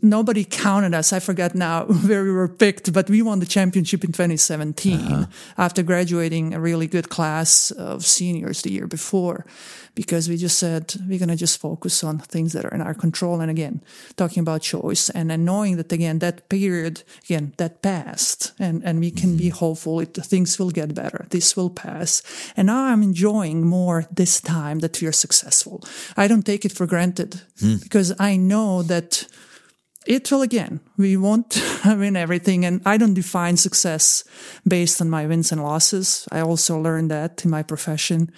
nobody 0.02 0.44
counted 0.44 0.94
us. 0.94 1.14
I 1.14 1.20
forgot 1.20 1.56
now 1.56 1.86
where 2.08 2.24
we 2.24 2.32
were 2.32 2.48
picked, 2.48 2.94
but 2.94 3.10
we 3.10 3.22
won 3.22 3.40
the 3.40 3.46
championship 3.46 4.04
in 4.04 4.12
2017 4.12 5.00
uh-huh. 5.00 5.26
after 5.58 5.84
graduating 5.84 6.54
a 6.54 6.60
really 6.60 6.88
good 6.88 7.10
class 7.10 7.72
of 7.72 8.06
seniors 8.06 8.62
the 8.62 8.72
year 8.72 8.88
before 8.88 9.46
because 9.94 10.30
we 10.30 10.38
just 10.38 10.58
said 10.58 10.94
we're 11.08 11.20
going 11.20 11.30
to 11.30 11.36
just 11.36 11.60
focus 11.60 12.04
on 12.04 12.20
things 12.20 12.54
that 12.54 12.66
are 12.66 12.74
in 12.74 12.82
our 12.82 12.94
control. 12.94 13.42
And 13.42 13.52
again, 13.52 13.82
talking 14.16 14.42
about 14.42 14.62
choice 14.62 15.10
and 15.10 15.30
then 15.30 15.44
knowing 15.44 15.78
that 15.78 15.92
again, 15.92 16.20
that 16.20 16.48
period, 16.50 17.04
again, 17.26 17.54
that 17.58 17.82
passed 17.82 18.54
and, 18.60 18.82
and 18.84 19.00
we 19.00 19.12
can 19.12 19.38
be 19.38 19.48
mm-hmm. 19.48 19.58
hopeful 19.58 20.00
it, 20.00 20.14
things 20.14 20.58
will 20.58 20.72
get 20.72 20.96
better. 20.96 21.26
This 21.30 21.58
will 21.58 21.70
pass. 21.70 22.22
And 22.56 22.68
now 22.68 22.86
I'm 22.86 23.04
enjoying 23.04 23.66
more 23.66 24.06
this 24.12 24.40
time 24.40 24.80
that 24.80 25.02
we 25.02 25.08
are 25.08 25.12
successful. 25.12 25.84
I 26.16 26.28
don't 26.28 26.46
take 26.46 26.64
it 26.66 26.72
for 26.72 26.86
granted 26.86 27.42
hmm. 27.60 27.76
because 27.84 28.14
I 28.20 28.38
know 28.38 28.84
that 28.84 29.28
it 30.08 30.32
will 30.32 30.42
again. 30.42 30.80
We 30.98 31.18
won't 31.18 31.62
win 31.86 32.16
everything. 32.16 32.66
And 32.66 32.82
I 32.86 32.98
don't 32.98 33.14
define 33.14 33.58
success 33.58 34.24
based 34.68 35.02
on 35.02 35.10
my 35.10 35.28
wins 35.28 35.52
and 35.52 35.64
losses. 35.64 36.28
I 36.32 36.42
also 36.42 36.80
learned 36.80 37.12
that 37.12 37.44
in 37.46 37.52
my 37.52 37.64
profession. 37.64 38.32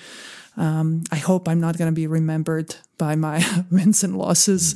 Um, 0.55 1.03
I 1.11 1.15
hope 1.15 1.47
I'm 1.47 1.59
not 1.59 1.77
going 1.77 1.89
to 1.89 1.95
be 1.95 2.05
remembered 2.05 2.75
by 2.97 3.15
my 3.15 3.43
wins 3.71 4.03
and 4.03 4.17
losses, 4.17 4.75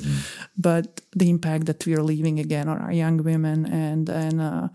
but 0.58 1.02
the 1.16 1.30
impact 1.30 1.66
that 1.68 1.86
we 1.86 1.96
are 1.96 2.02
leaving 2.02 2.40
again 2.40 2.68
on 2.68 2.80
our 2.80 2.92
young 2.92 3.24
women 3.24 3.66
and, 3.66 4.10
and, 4.10 4.42
uh, 4.42 4.68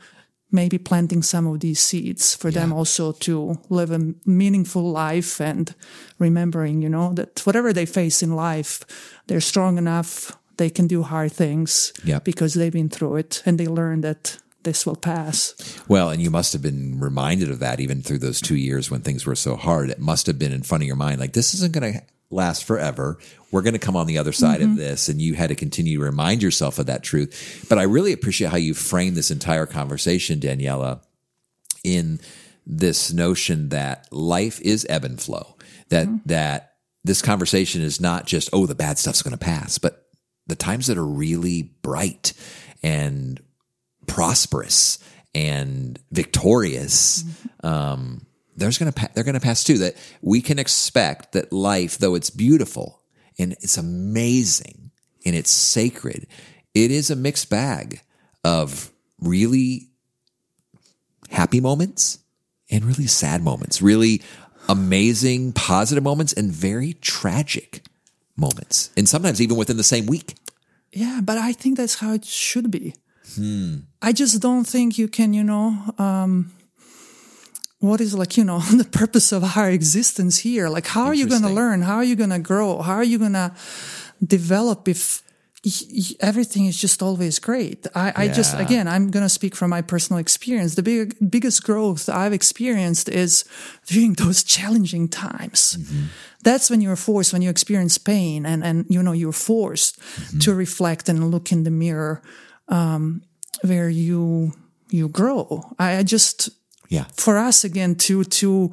maybe 0.53 0.77
planting 0.77 1.23
some 1.23 1.47
of 1.47 1.61
these 1.61 1.81
seeds 1.81 2.37
for 2.37 2.51
them 2.51 2.75
also 2.75 3.13
to 3.13 3.59
live 3.71 3.91
a 3.91 4.13
meaningful 4.27 4.83
life 4.83 5.41
and 5.41 5.75
remembering, 6.19 6.83
you 6.83 6.91
know, 6.91 7.15
that 7.15 7.41
whatever 7.47 7.73
they 7.73 7.87
face 7.87 8.23
in 8.23 8.37
life, 8.37 8.85
they're 9.27 9.41
strong 9.41 9.79
enough 9.79 10.37
they 10.57 10.71
can 10.71 10.87
do 10.87 11.03
hard 11.03 11.33
things 11.33 11.93
Yeah. 12.05 12.19
because 12.21 12.55
they've 12.55 12.73
been 12.73 12.89
through 12.89 13.17
it 13.17 13.43
and 13.47 13.59
they 13.59 13.67
learn 13.67 14.03
that 14.03 14.39
this 14.63 14.87
will 14.87 14.97
pass. 14.97 15.55
Well, 15.89 16.11
and 16.11 16.23
you 16.23 16.31
must 16.31 16.53
have 16.53 16.63
been 16.63 17.01
reminded 17.01 17.51
of 17.51 17.59
that 17.59 17.81
even 17.81 18.03
through 18.03 18.19
those 18.19 18.41
two 18.41 18.57
years 18.57 18.91
when 18.91 19.01
things 19.01 19.27
were 19.27 19.35
so 19.35 19.57
hard. 19.57 19.91
It 19.91 19.99
must 19.99 20.27
have 20.27 20.39
been 20.39 20.53
in 20.53 20.63
front 20.63 20.85
of 20.85 20.87
your 20.87 20.97
mind 20.97 21.21
like, 21.21 21.33
this 21.33 21.55
isn't 21.55 21.73
going 21.73 21.95
to 21.95 22.03
last 22.31 22.65
forever. 22.65 23.19
We're 23.51 23.63
going 23.63 23.75
to 23.75 23.79
come 23.79 23.97
on 23.97 24.07
the 24.07 24.19
other 24.19 24.33
side 24.33 24.63
of 24.63 24.69
mm-hmm. 24.69 24.79
this. 24.79 25.09
And 25.09 25.21
you 25.21 25.35
had 25.35 25.49
to 25.49 25.55
continue 25.55 25.99
to 25.99 26.05
remind 26.05 26.43
yourself 26.43 26.79
of 26.79 26.87
that 26.87 27.03
truth. 27.03 27.67
But 27.69 27.79
I 27.79 27.83
really 27.83 28.13
appreciate 28.13 28.51
how 28.51 28.57
you 28.57 28.75
framed 28.75 29.17
this 29.17 29.31
entire 29.31 29.67
conversation, 29.67 30.41
Daniela, 30.41 31.03
in 31.85 32.21
this 32.65 33.13
notion 33.13 33.71
that 33.71 34.07
life 34.13 34.61
is 34.61 34.87
ebb 34.89 35.05
and 35.05 35.21
flow, 35.21 35.57
that, 35.89 36.07
mm-hmm. 36.07 36.17
that 36.27 36.75
this 37.05 37.21
conversation 37.21 37.83
is 37.83 38.01
not 38.01 38.27
just, 38.27 38.49
oh, 38.53 38.67
the 38.67 38.75
bad 38.75 38.99
stuff's 38.99 39.23
going 39.23 39.37
to 39.37 39.45
pass, 39.45 39.79
but 39.79 40.02
the 40.53 40.57
times 40.57 40.87
that 40.89 40.99
are 40.99 41.07
really 41.07 41.63
bright 41.81 42.35
and 42.83 43.41
prosperous 44.07 44.99
and 45.35 45.99
victorious, 46.11 47.25
um, 47.65 48.27
there's 48.55 48.77
gonna 48.77 48.93
pa- 48.93 49.09
they're 49.15 49.25
gonna 49.25 49.41
pass 49.41 49.65
too. 49.65 49.79
That 49.79 49.97
we 50.21 50.43
can 50.43 50.59
expect 50.59 51.33
that 51.33 51.55
life, 51.55 51.97
though 51.97 52.15
it's 52.15 52.29
beautiful 52.29 53.01
and 53.39 53.53
it's 53.63 53.79
amazing 53.79 54.91
and 55.25 55.35
it's 55.35 55.51
sacred, 55.51 56.27
it 56.75 56.91
is 56.91 57.11
a 57.11 57.17
mixed 57.17 57.49
bag 57.49 58.03
of 58.45 58.93
really 59.19 59.89
happy 61.31 61.61
moments 61.61 62.19
and 62.71 62.85
really 62.85 63.07
sad 63.07 63.43
moments, 63.43 63.81
really 63.81 64.21
amazing, 64.69 65.55
positive 65.55 66.05
moments 66.05 66.35
and 66.35 66.53
very 66.53 66.93
tragic 66.93 67.87
moments. 68.37 68.91
And 68.99 69.09
sometimes 69.09 69.41
even 69.41 69.57
within 69.57 69.79
the 69.79 69.85
same 69.85 70.05
week. 70.05 70.35
Yeah, 70.93 71.21
but 71.23 71.39
I 71.39 71.53
think 71.53 71.77
that's 71.77 71.97
how 71.97 72.13
it 72.13 72.25
should 72.25 72.71
be. 72.71 72.95
Hmm. 73.35 73.77
I 74.01 74.13
just 74.13 74.41
don't 74.41 74.65
think 74.65 74.99
you 74.99 75.09
can, 75.09 75.33
you 75.33 75.45
know, 75.45 75.95
um, 75.99 76.53
what 77.79 78.01
is 78.01 78.15
like, 78.15 78.37
you 78.37 78.45
know, 78.45 78.59
the 78.77 78.85
purpose 78.85 79.33
of 79.33 79.57
our 79.57 79.71
existence 79.71 80.39
here? 80.39 80.69
Like, 80.69 80.87
how 80.87 81.07
are 81.07 81.15
you 81.15 81.27
going 81.27 81.43
to 81.43 81.49
learn? 81.49 81.83
How 81.83 81.97
are 81.97 82.05
you 82.05 82.17
going 82.17 82.31
to 82.31 82.39
grow? 82.39 82.83
How 82.83 82.95
are 82.95 83.05
you 83.05 83.19
going 83.19 83.33
to 83.33 83.53
develop 84.25 84.89
if 84.89 85.23
everything 86.19 86.67
is 86.67 86.77
just 86.77 87.03
always 87.03 87.39
great? 87.39 87.87
I, 87.95 88.13
I 88.17 88.29
just, 88.29 88.59
again, 88.59 88.89
I'm 88.89 89.11
going 89.11 89.25
to 89.25 89.29
speak 89.29 89.55
from 89.55 89.71
my 89.71 89.81
personal 89.81 90.19
experience. 90.19 90.75
The 90.75 90.83
big, 90.83 91.15
biggest 91.31 91.63
growth 91.63 92.09
I've 92.09 92.33
experienced 92.33 93.09
is 93.09 93.45
during 93.87 94.13
those 94.19 94.43
challenging 94.43 95.09
times. 95.09 95.79
That's 96.43 96.69
when 96.69 96.81
you're 96.81 96.97
forced, 96.97 97.33
when 97.33 97.43
you 97.43 97.51
experience 97.51 97.97
pain 97.97 98.45
and, 98.45 98.65
and, 98.65 98.87
you 98.89 99.03
know, 99.03 99.13
you're 99.13 99.31
forced 99.31 100.01
to 100.41 100.53
reflect 100.53 101.09
and 101.09 101.31
look 101.31 101.53
in 101.53 101.63
the 101.63 101.71
mirror, 101.71 102.23
um, 102.69 103.23
where 103.63 103.89
you, 103.89 104.53
you 104.91 105.09
grow. 105.09 105.75
I, 105.79 105.99
I 105.99 106.03
just, 106.03 106.51
Yeah. 106.93 107.07
for 107.17 107.39
us 107.49 107.65
again 107.65 107.95
to 108.07 108.25
to 108.25 108.71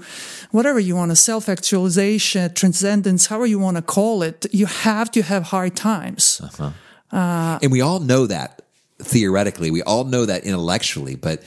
whatever 0.52 0.80
you 0.80 0.96
want 0.96 1.12
to 1.12 1.16
self 1.16 1.48
actualization 1.48 2.54
transcendence 2.54 3.28
however 3.28 3.48
you 3.48 3.60
want 3.60 3.78
to 3.78 3.84
call 3.84 4.24
it 4.24 4.46
you 4.52 4.66
have 4.66 5.10
to 5.12 5.22
have 5.22 5.44
hard 5.44 5.76
times 5.76 6.42
uh-huh. 6.44 6.72
uh, 7.18 7.60
and 7.64 7.72
we 7.72 7.82
all 7.82 8.00
know 8.02 8.28
that 8.28 8.60
theoretically, 9.00 9.72
we 9.72 9.82
all 9.82 10.04
know 10.04 10.26
that 10.26 10.44
intellectually, 10.44 11.16
but 11.16 11.44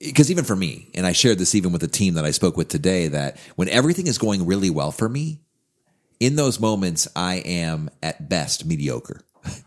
because 0.00 0.30
even 0.30 0.44
for 0.44 0.54
me, 0.54 0.88
and 0.94 1.04
I 1.04 1.12
shared 1.12 1.38
this 1.38 1.54
even 1.54 1.72
with 1.72 1.80
the 1.80 1.88
team 1.88 2.14
that 2.14 2.24
I 2.24 2.30
spoke 2.30 2.56
with 2.56 2.68
today, 2.68 3.08
that 3.08 3.36
when 3.56 3.68
everything 3.68 4.06
is 4.06 4.18
going 4.18 4.46
really 4.46 4.70
well 4.70 4.92
for 4.92 5.08
me, 5.08 5.40
in 6.20 6.36
those 6.36 6.60
moments, 6.60 7.08
I 7.16 7.36
am 7.36 7.90
at 8.02 8.28
best 8.28 8.64
mediocre. 8.64 9.22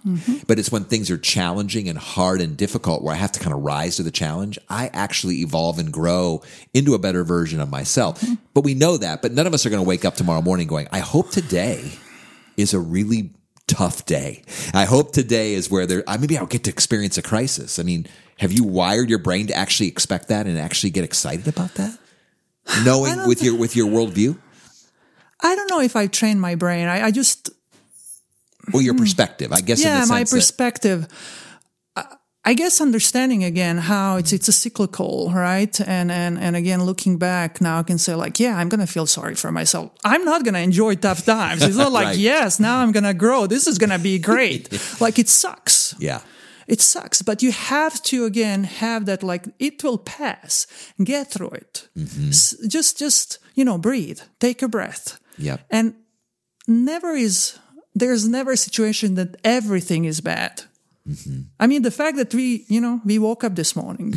Mm-hmm. 0.05 0.39
But 0.47 0.59
it's 0.59 0.71
when 0.71 0.83
things 0.83 1.09
are 1.11 1.17
challenging 1.17 1.87
and 1.87 1.97
hard 1.97 2.41
and 2.41 2.57
difficult 2.57 3.03
where 3.03 3.13
I 3.13 3.17
have 3.17 3.31
to 3.33 3.39
kind 3.39 3.53
of 3.53 3.61
rise 3.61 3.97
to 3.97 4.03
the 4.03 4.11
challenge. 4.11 4.57
I 4.69 4.89
actually 4.93 5.37
evolve 5.37 5.79
and 5.79 5.91
grow 5.91 6.41
into 6.73 6.93
a 6.93 6.99
better 6.99 7.23
version 7.23 7.59
of 7.59 7.69
myself. 7.69 8.21
Mm-hmm. 8.21 8.35
But 8.53 8.63
we 8.63 8.73
know 8.73 8.97
that, 8.97 9.21
but 9.21 9.31
none 9.31 9.47
of 9.47 9.53
us 9.53 9.65
are 9.65 9.69
going 9.69 9.83
to 9.83 9.87
wake 9.87 10.05
up 10.05 10.15
tomorrow 10.15 10.41
morning 10.41 10.67
going, 10.67 10.87
I 10.91 10.99
hope 10.99 11.31
today 11.31 11.91
is 12.57 12.73
a 12.73 12.79
really 12.79 13.31
tough 13.67 14.05
day. 14.05 14.43
I 14.73 14.85
hope 14.85 15.13
today 15.13 15.53
is 15.53 15.69
where 15.69 15.85
there, 15.85 16.03
I 16.07 16.17
maybe 16.17 16.37
I'll 16.37 16.45
get 16.45 16.65
to 16.65 16.69
experience 16.69 17.17
a 17.17 17.21
crisis. 17.21 17.79
I 17.79 17.83
mean, 17.83 18.07
have 18.39 18.51
you 18.51 18.63
wired 18.63 19.09
your 19.09 19.19
brain 19.19 19.47
to 19.47 19.53
actually 19.53 19.87
expect 19.87 20.27
that 20.27 20.47
and 20.47 20.57
actually 20.57 20.89
get 20.89 21.03
excited 21.03 21.47
about 21.47 21.75
that? 21.75 21.97
Knowing 22.83 23.27
with 23.27 23.41
your, 23.41 23.57
with 23.57 23.75
your 23.75 23.87
worldview? 23.87 24.37
i 25.41 25.55
don't 25.55 25.69
know 25.69 25.81
if 25.81 25.95
i 25.95 26.07
train 26.07 26.39
my 26.39 26.55
brain 26.55 26.87
i, 26.87 27.05
I 27.05 27.11
just 27.11 27.49
Well, 28.73 28.81
your 28.83 28.95
perspective, 28.95 29.51
I 29.51 29.61
guess. 29.61 29.79
in 29.81 29.87
yeah 29.87 30.01
the 30.01 30.07
my 30.07 30.19
sense 30.19 30.29
that- 30.31 30.35
perspective 30.37 31.07
I- 31.95 32.15
I 32.43 32.53
guess 32.55 32.81
understanding 32.81 33.43
again 33.43 33.77
how 33.77 34.17
it's 34.17 34.33
it's 34.33 34.47
a 34.47 34.51
cyclical, 34.51 35.31
right? 35.33 35.79
And 35.81 36.11
and 36.11 36.39
and 36.39 36.55
again 36.55 36.83
looking 36.83 37.17
back 37.19 37.61
now 37.61 37.79
I 37.79 37.83
can 37.83 37.97
say 37.99 38.15
like, 38.15 38.39
yeah, 38.39 38.57
I'm 38.57 38.67
gonna 38.69 38.87
feel 38.87 39.05
sorry 39.05 39.35
for 39.35 39.51
myself. 39.51 39.91
I'm 40.03 40.23
not 40.25 40.43
gonna 40.43 40.59
enjoy 40.63 40.95
tough 40.95 41.23
times. 41.25 41.61
It's 41.61 41.77
not 41.77 41.91
like, 41.99 42.05
Right. 42.07 42.17
yes, 42.17 42.59
now 42.59 42.79
I'm 42.81 42.91
gonna 42.91 43.13
grow. 43.13 43.47
This 43.47 43.67
is 43.67 43.77
gonna 43.77 43.99
be 43.99 44.17
great. 44.19 44.69
like 45.01 45.19
it 45.19 45.29
sucks. 45.29 45.93
yeah. 45.99 46.21
It 46.67 46.79
sucks, 46.81 47.21
but 47.21 47.41
you 47.43 47.51
have 47.51 48.01
to 48.03 48.25
again 48.25 48.63
have 48.63 49.05
that 49.05 49.21
like 49.23 49.45
it 49.59 49.83
will 49.83 49.97
pass. 49.99 50.67
Get 51.03 51.27
through 51.31 51.49
it. 51.51 51.89
Mm-hmm. 51.97 52.29
S- 52.29 52.55
Just 52.67 52.97
just 52.99 53.39
you 53.55 53.65
know 53.65 53.77
breathe, 53.77 54.19
take 54.39 54.61
a 54.65 54.67
breath, 54.67 55.19
Yeah. 55.37 55.57
and 55.69 55.93
never 56.67 57.11
is 57.15 57.59
there's 57.93 58.27
never 58.27 58.51
a 58.51 58.57
situation 58.57 59.15
that 59.15 59.35
everything 59.43 60.05
is 60.05 60.21
bad. 60.21 60.63
I 61.59 61.67
mean, 61.67 61.81
the 61.81 61.91
fact 61.91 62.17
that 62.17 62.33
we 62.33 62.65
you 62.67 62.79
know 62.81 63.01
we 63.05 63.19
woke 63.19 63.43
up 63.43 63.55
this 63.55 63.75
morning. 63.75 64.13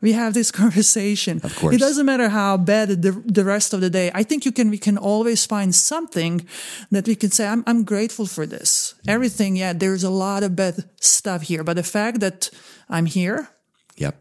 We 0.00 0.12
have 0.12 0.32
this 0.32 0.50
conversation. 0.62 1.40
Of 1.42 1.56
course. 1.56 1.74
it 1.74 1.80
doesn't 1.80 2.06
matter 2.06 2.28
how 2.28 2.56
bad 2.56 3.02
the, 3.02 3.10
the 3.26 3.44
rest 3.44 3.74
of 3.74 3.80
the 3.80 3.90
day. 3.90 4.10
I 4.14 4.22
think 4.24 4.44
you 4.44 4.52
can. 4.52 4.70
We 4.70 4.78
can 4.78 4.96
always 4.98 5.46
find 5.46 5.74
something 5.74 6.46
that 6.92 7.06
we 7.08 7.16
can 7.16 7.30
say. 7.30 7.46
I'm 7.48 7.64
I'm 7.66 7.82
grateful 7.84 8.26
for 8.26 8.46
this. 8.46 8.94
Everything. 9.08 9.56
Yeah, 9.56 9.72
there's 9.72 10.04
a 10.04 10.10
lot 10.10 10.42
of 10.44 10.54
bad 10.54 10.84
stuff 11.00 11.42
here, 11.42 11.64
but 11.64 11.74
the 11.76 11.82
fact 11.82 12.20
that 12.20 12.50
I'm 12.88 13.06
here, 13.06 13.48
Yep. 13.96 14.14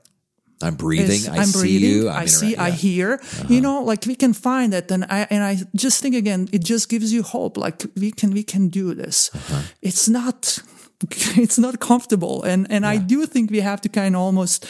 I'm 0.62 0.76
breathing. 0.76 1.12
is- 1.22 1.28
I 1.28 1.38
I'm 1.38 1.46
see 1.48 1.60
breathing. 1.60 1.89
you. 1.89 2.10
I 2.10 2.22
I'm 2.22 2.28
see. 2.28 2.54
intera- 2.56 2.60
I 2.60 2.67
yeah. 2.67 2.76
hear. 2.76 3.22
You 3.50 3.62
know, 3.62 3.84
like 3.84 4.06
we 4.08 4.15
can 4.15 4.34
find 4.34 4.74
it, 4.74 4.91
and 4.91 5.04
I 5.06 5.28
and 5.30 5.43
I 5.43 5.58
just 5.76 6.02
think 6.02 6.15
again, 6.15 6.48
it 6.52 6.63
just 6.63 6.89
gives 6.89 7.12
you 7.13 7.24
hope. 7.24 7.58
Like 7.58 7.86
we 7.96 8.12
can 8.12 8.32
we 8.34 8.43
can 8.43 8.70
do 8.70 8.93
this. 8.96 9.30
Uh-huh. 9.34 9.62
It's 9.82 10.08
not. 10.08 10.60
It's 11.38 11.58
not 11.60 11.80
comfortable, 11.80 12.41
and 12.43 12.65
and 12.72 12.84
I 12.84 12.98
do 12.98 13.28
think 13.28 13.52
we 13.52 13.62
have 13.62 13.82
to 13.82 13.89
kind 13.89 14.15
of 14.15 14.22
almost 14.22 14.65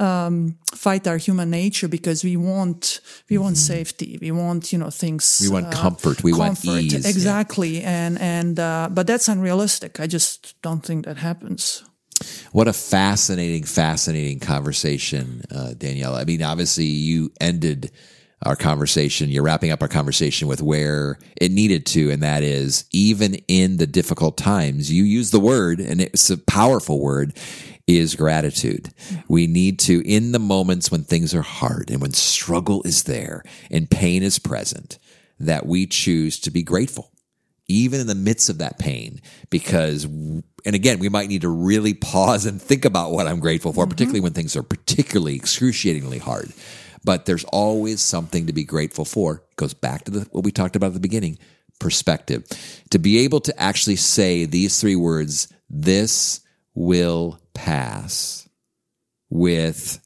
um, 0.00 0.56
fight 0.74 1.06
our 1.06 1.16
human 1.16 1.48
nature 1.50 1.88
because 1.88 2.22
we 2.22 2.36
want 2.36 3.00
we 3.30 3.38
want 3.38 3.56
safety, 3.56 4.18
we 4.20 4.30
want 4.32 4.70
you 4.70 4.78
know 4.78 4.90
things. 4.90 5.24
Mm-hmm. 5.24 5.44
We 5.54 5.62
want 5.62 5.74
uh, 5.74 5.82
comfort. 5.82 6.22
We 6.22 6.32
want 6.32 6.60
comfort. 6.62 6.82
ease. 6.82 6.92
Yeah. 6.92 7.08
Exactly, 7.10 7.82
and 7.82 8.18
and 8.20 8.58
uh, 8.58 8.88
but 8.92 9.06
that's 9.06 9.28
unrealistic. 9.28 9.98
I 9.98 10.06
just 10.06 10.54
don't 10.62 10.84
think 10.84 11.04
that 11.06 11.16
happens. 11.16 11.84
What 12.52 12.68
a 12.68 12.72
fascinating, 12.72 13.64
fascinating 13.64 14.40
conversation, 14.40 15.42
uh, 15.50 15.74
Danielle. 15.74 16.14
I 16.14 16.24
mean, 16.24 16.42
obviously, 16.42 16.84
you 16.84 17.32
ended 17.40 17.90
our 18.44 18.56
conversation, 18.56 19.30
you're 19.30 19.44
wrapping 19.44 19.70
up 19.70 19.82
our 19.82 19.88
conversation 19.88 20.48
with 20.48 20.60
where 20.60 21.18
it 21.40 21.52
needed 21.52 21.86
to, 21.86 22.10
and 22.10 22.22
that 22.22 22.42
is 22.42 22.86
even 22.90 23.34
in 23.46 23.76
the 23.76 23.86
difficult 23.86 24.36
times, 24.36 24.90
you 24.90 25.04
use 25.04 25.30
the 25.30 25.40
word, 25.40 25.78
and 25.80 26.00
it's 26.00 26.28
a 26.28 26.38
powerful 26.38 27.00
word, 27.00 27.34
is 27.86 28.14
gratitude. 28.16 28.90
We 29.28 29.46
need 29.46 29.78
to, 29.80 30.02
in 30.08 30.32
the 30.32 30.38
moments 30.38 30.90
when 30.90 31.04
things 31.04 31.34
are 31.34 31.42
hard 31.42 31.90
and 31.90 32.00
when 32.00 32.12
struggle 32.12 32.82
is 32.84 33.04
there 33.04 33.44
and 33.70 33.90
pain 33.90 34.22
is 34.22 34.38
present, 34.38 34.98
that 35.38 35.66
we 35.66 35.86
choose 35.86 36.38
to 36.40 36.50
be 36.50 36.62
grateful 36.62 37.12
even 37.68 38.00
in 38.00 38.06
the 38.06 38.14
midst 38.14 38.48
of 38.48 38.58
that 38.58 38.78
pain 38.78 39.20
because 39.50 40.04
and 40.04 40.44
again 40.66 40.98
we 40.98 41.08
might 41.08 41.28
need 41.28 41.42
to 41.42 41.48
really 41.48 41.94
pause 41.94 42.44
and 42.44 42.60
think 42.60 42.84
about 42.84 43.12
what 43.12 43.26
i'm 43.26 43.40
grateful 43.40 43.72
for 43.72 43.84
mm-hmm. 43.84 43.90
particularly 43.90 44.20
when 44.20 44.32
things 44.32 44.56
are 44.56 44.62
particularly 44.62 45.36
excruciatingly 45.36 46.18
hard. 46.18 46.52
But 47.04 47.26
there's 47.26 47.44
always 47.44 48.00
something 48.00 48.46
to 48.46 48.52
be 48.52 48.64
grateful 48.64 49.04
for. 49.04 49.42
It 49.50 49.56
goes 49.56 49.74
back 49.74 50.04
to 50.04 50.10
the, 50.10 50.20
what 50.30 50.44
we 50.44 50.52
talked 50.52 50.76
about 50.76 50.88
at 50.88 50.94
the 50.94 51.00
beginning 51.00 51.38
perspective. 51.80 52.44
To 52.90 52.98
be 52.98 53.18
able 53.24 53.40
to 53.40 53.60
actually 53.60 53.96
say 53.96 54.44
these 54.44 54.80
three 54.80 54.96
words 54.96 55.52
this 55.68 56.40
will 56.74 57.40
pass 57.54 58.48
with 59.30 60.00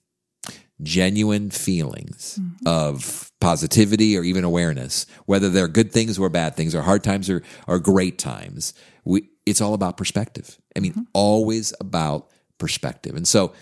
genuine 0.82 1.50
feelings 1.50 2.38
mm-hmm. 2.40 2.66
of 2.66 3.32
positivity 3.40 4.16
or 4.16 4.22
even 4.22 4.44
awareness, 4.44 5.06
whether 5.26 5.48
they're 5.48 5.68
good 5.68 5.92
things 5.92 6.18
or 6.18 6.28
bad 6.28 6.54
things, 6.54 6.74
or 6.74 6.82
hard 6.82 7.02
times 7.02 7.30
or, 7.30 7.42
or 7.66 7.78
great 7.78 8.18
times. 8.18 8.74
We, 9.04 9.28
it's 9.46 9.60
all 9.60 9.74
about 9.74 9.96
perspective. 9.96 10.58
I 10.76 10.80
mean, 10.80 10.92
mm-hmm. 10.92 11.02
always 11.12 11.72
about 11.80 12.30
perspective. 12.58 13.14
And 13.14 13.26
so 13.26 13.52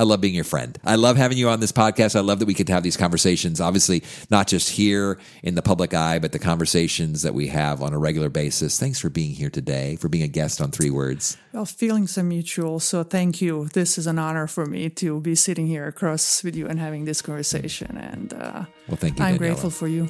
I 0.00 0.04
love 0.04 0.22
being 0.22 0.34
your 0.34 0.44
friend. 0.44 0.78
I 0.82 0.94
love 0.94 1.18
having 1.18 1.36
you 1.36 1.50
on 1.50 1.60
this 1.60 1.72
podcast. 1.72 2.16
I 2.16 2.20
love 2.20 2.38
that 2.38 2.46
we 2.46 2.54
could 2.54 2.70
have 2.70 2.82
these 2.82 2.96
conversations, 2.96 3.60
obviously, 3.60 4.02
not 4.30 4.46
just 4.46 4.70
here 4.70 5.18
in 5.42 5.56
the 5.56 5.60
public 5.60 5.92
eye, 5.92 6.18
but 6.18 6.32
the 6.32 6.38
conversations 6.38 7.20
that 7.20 7.34
we 7.34 7.48
have 7.48 7.82
on 7.82 7.92
a 7.92 7.98
regular 7.98 8.30
basis. 8.30 8.80
Thanks 8.80 8.98
for 8.98 9.10
being 9.10 9.32
here 9.32 9.50
today, 9.50 9.96
for 9.96 10.08
being 10.08 10.24
a 10.24 10.28
guest 10.28 10.62
on 10.62 10.70
Three 10.70 10.88
Words. 10.88 11.36
Well, 11.52 11.66
feelings 11.66 12.16
are 12.16 12.22
mutual, 12.22 12.80
so 12.80 13.02
thank 13.02 13.42
you. 13.42 13.68
This 13.74 13.98
is 13.98 14.06
an 14.06 14.18
honor 14.18 14.46
for 14.46 14.64
me 14.64 14.88
to 14.88 15.20
be 15.20 15.34
sitting 15.34 15.66
here 15.66 15.86
across 15.86 16.42
with 16.42 16.56
you 16.56 16.66
and 16.66 16.80
having 16.80 17.04
this 17.04 17.20
conversation. 17.20 17.98
And 17.98 18.32
uh, 18.32 18.64
Well, 18.88 18.96
thank 18.96 19.18
you, 19.18 19.24
I'm 19.26 19.34
Daniela. 19.34 19.38
grateful 19.38 19.68
for 19.68 19.86
you. 19.86 20.08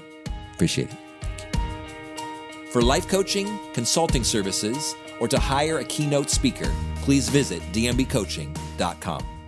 Appreciate 0.54 0.88
it. 0.92 1.60
For 2.72 2.80
life 2.80 3.08
coaching, 3.08 3.58
consulting 3.74 4.22
services, 4.22 4.94
or 5.18 5.26
to 5.26 5.40
hire 5.40 5.78
a 5.78 5.84
keynote 5.84 6.30
speaker, 6.30 6.72
please 7.02 7.28
visit 7.28 7.60
dmbcoaching.com. 7.72 9.39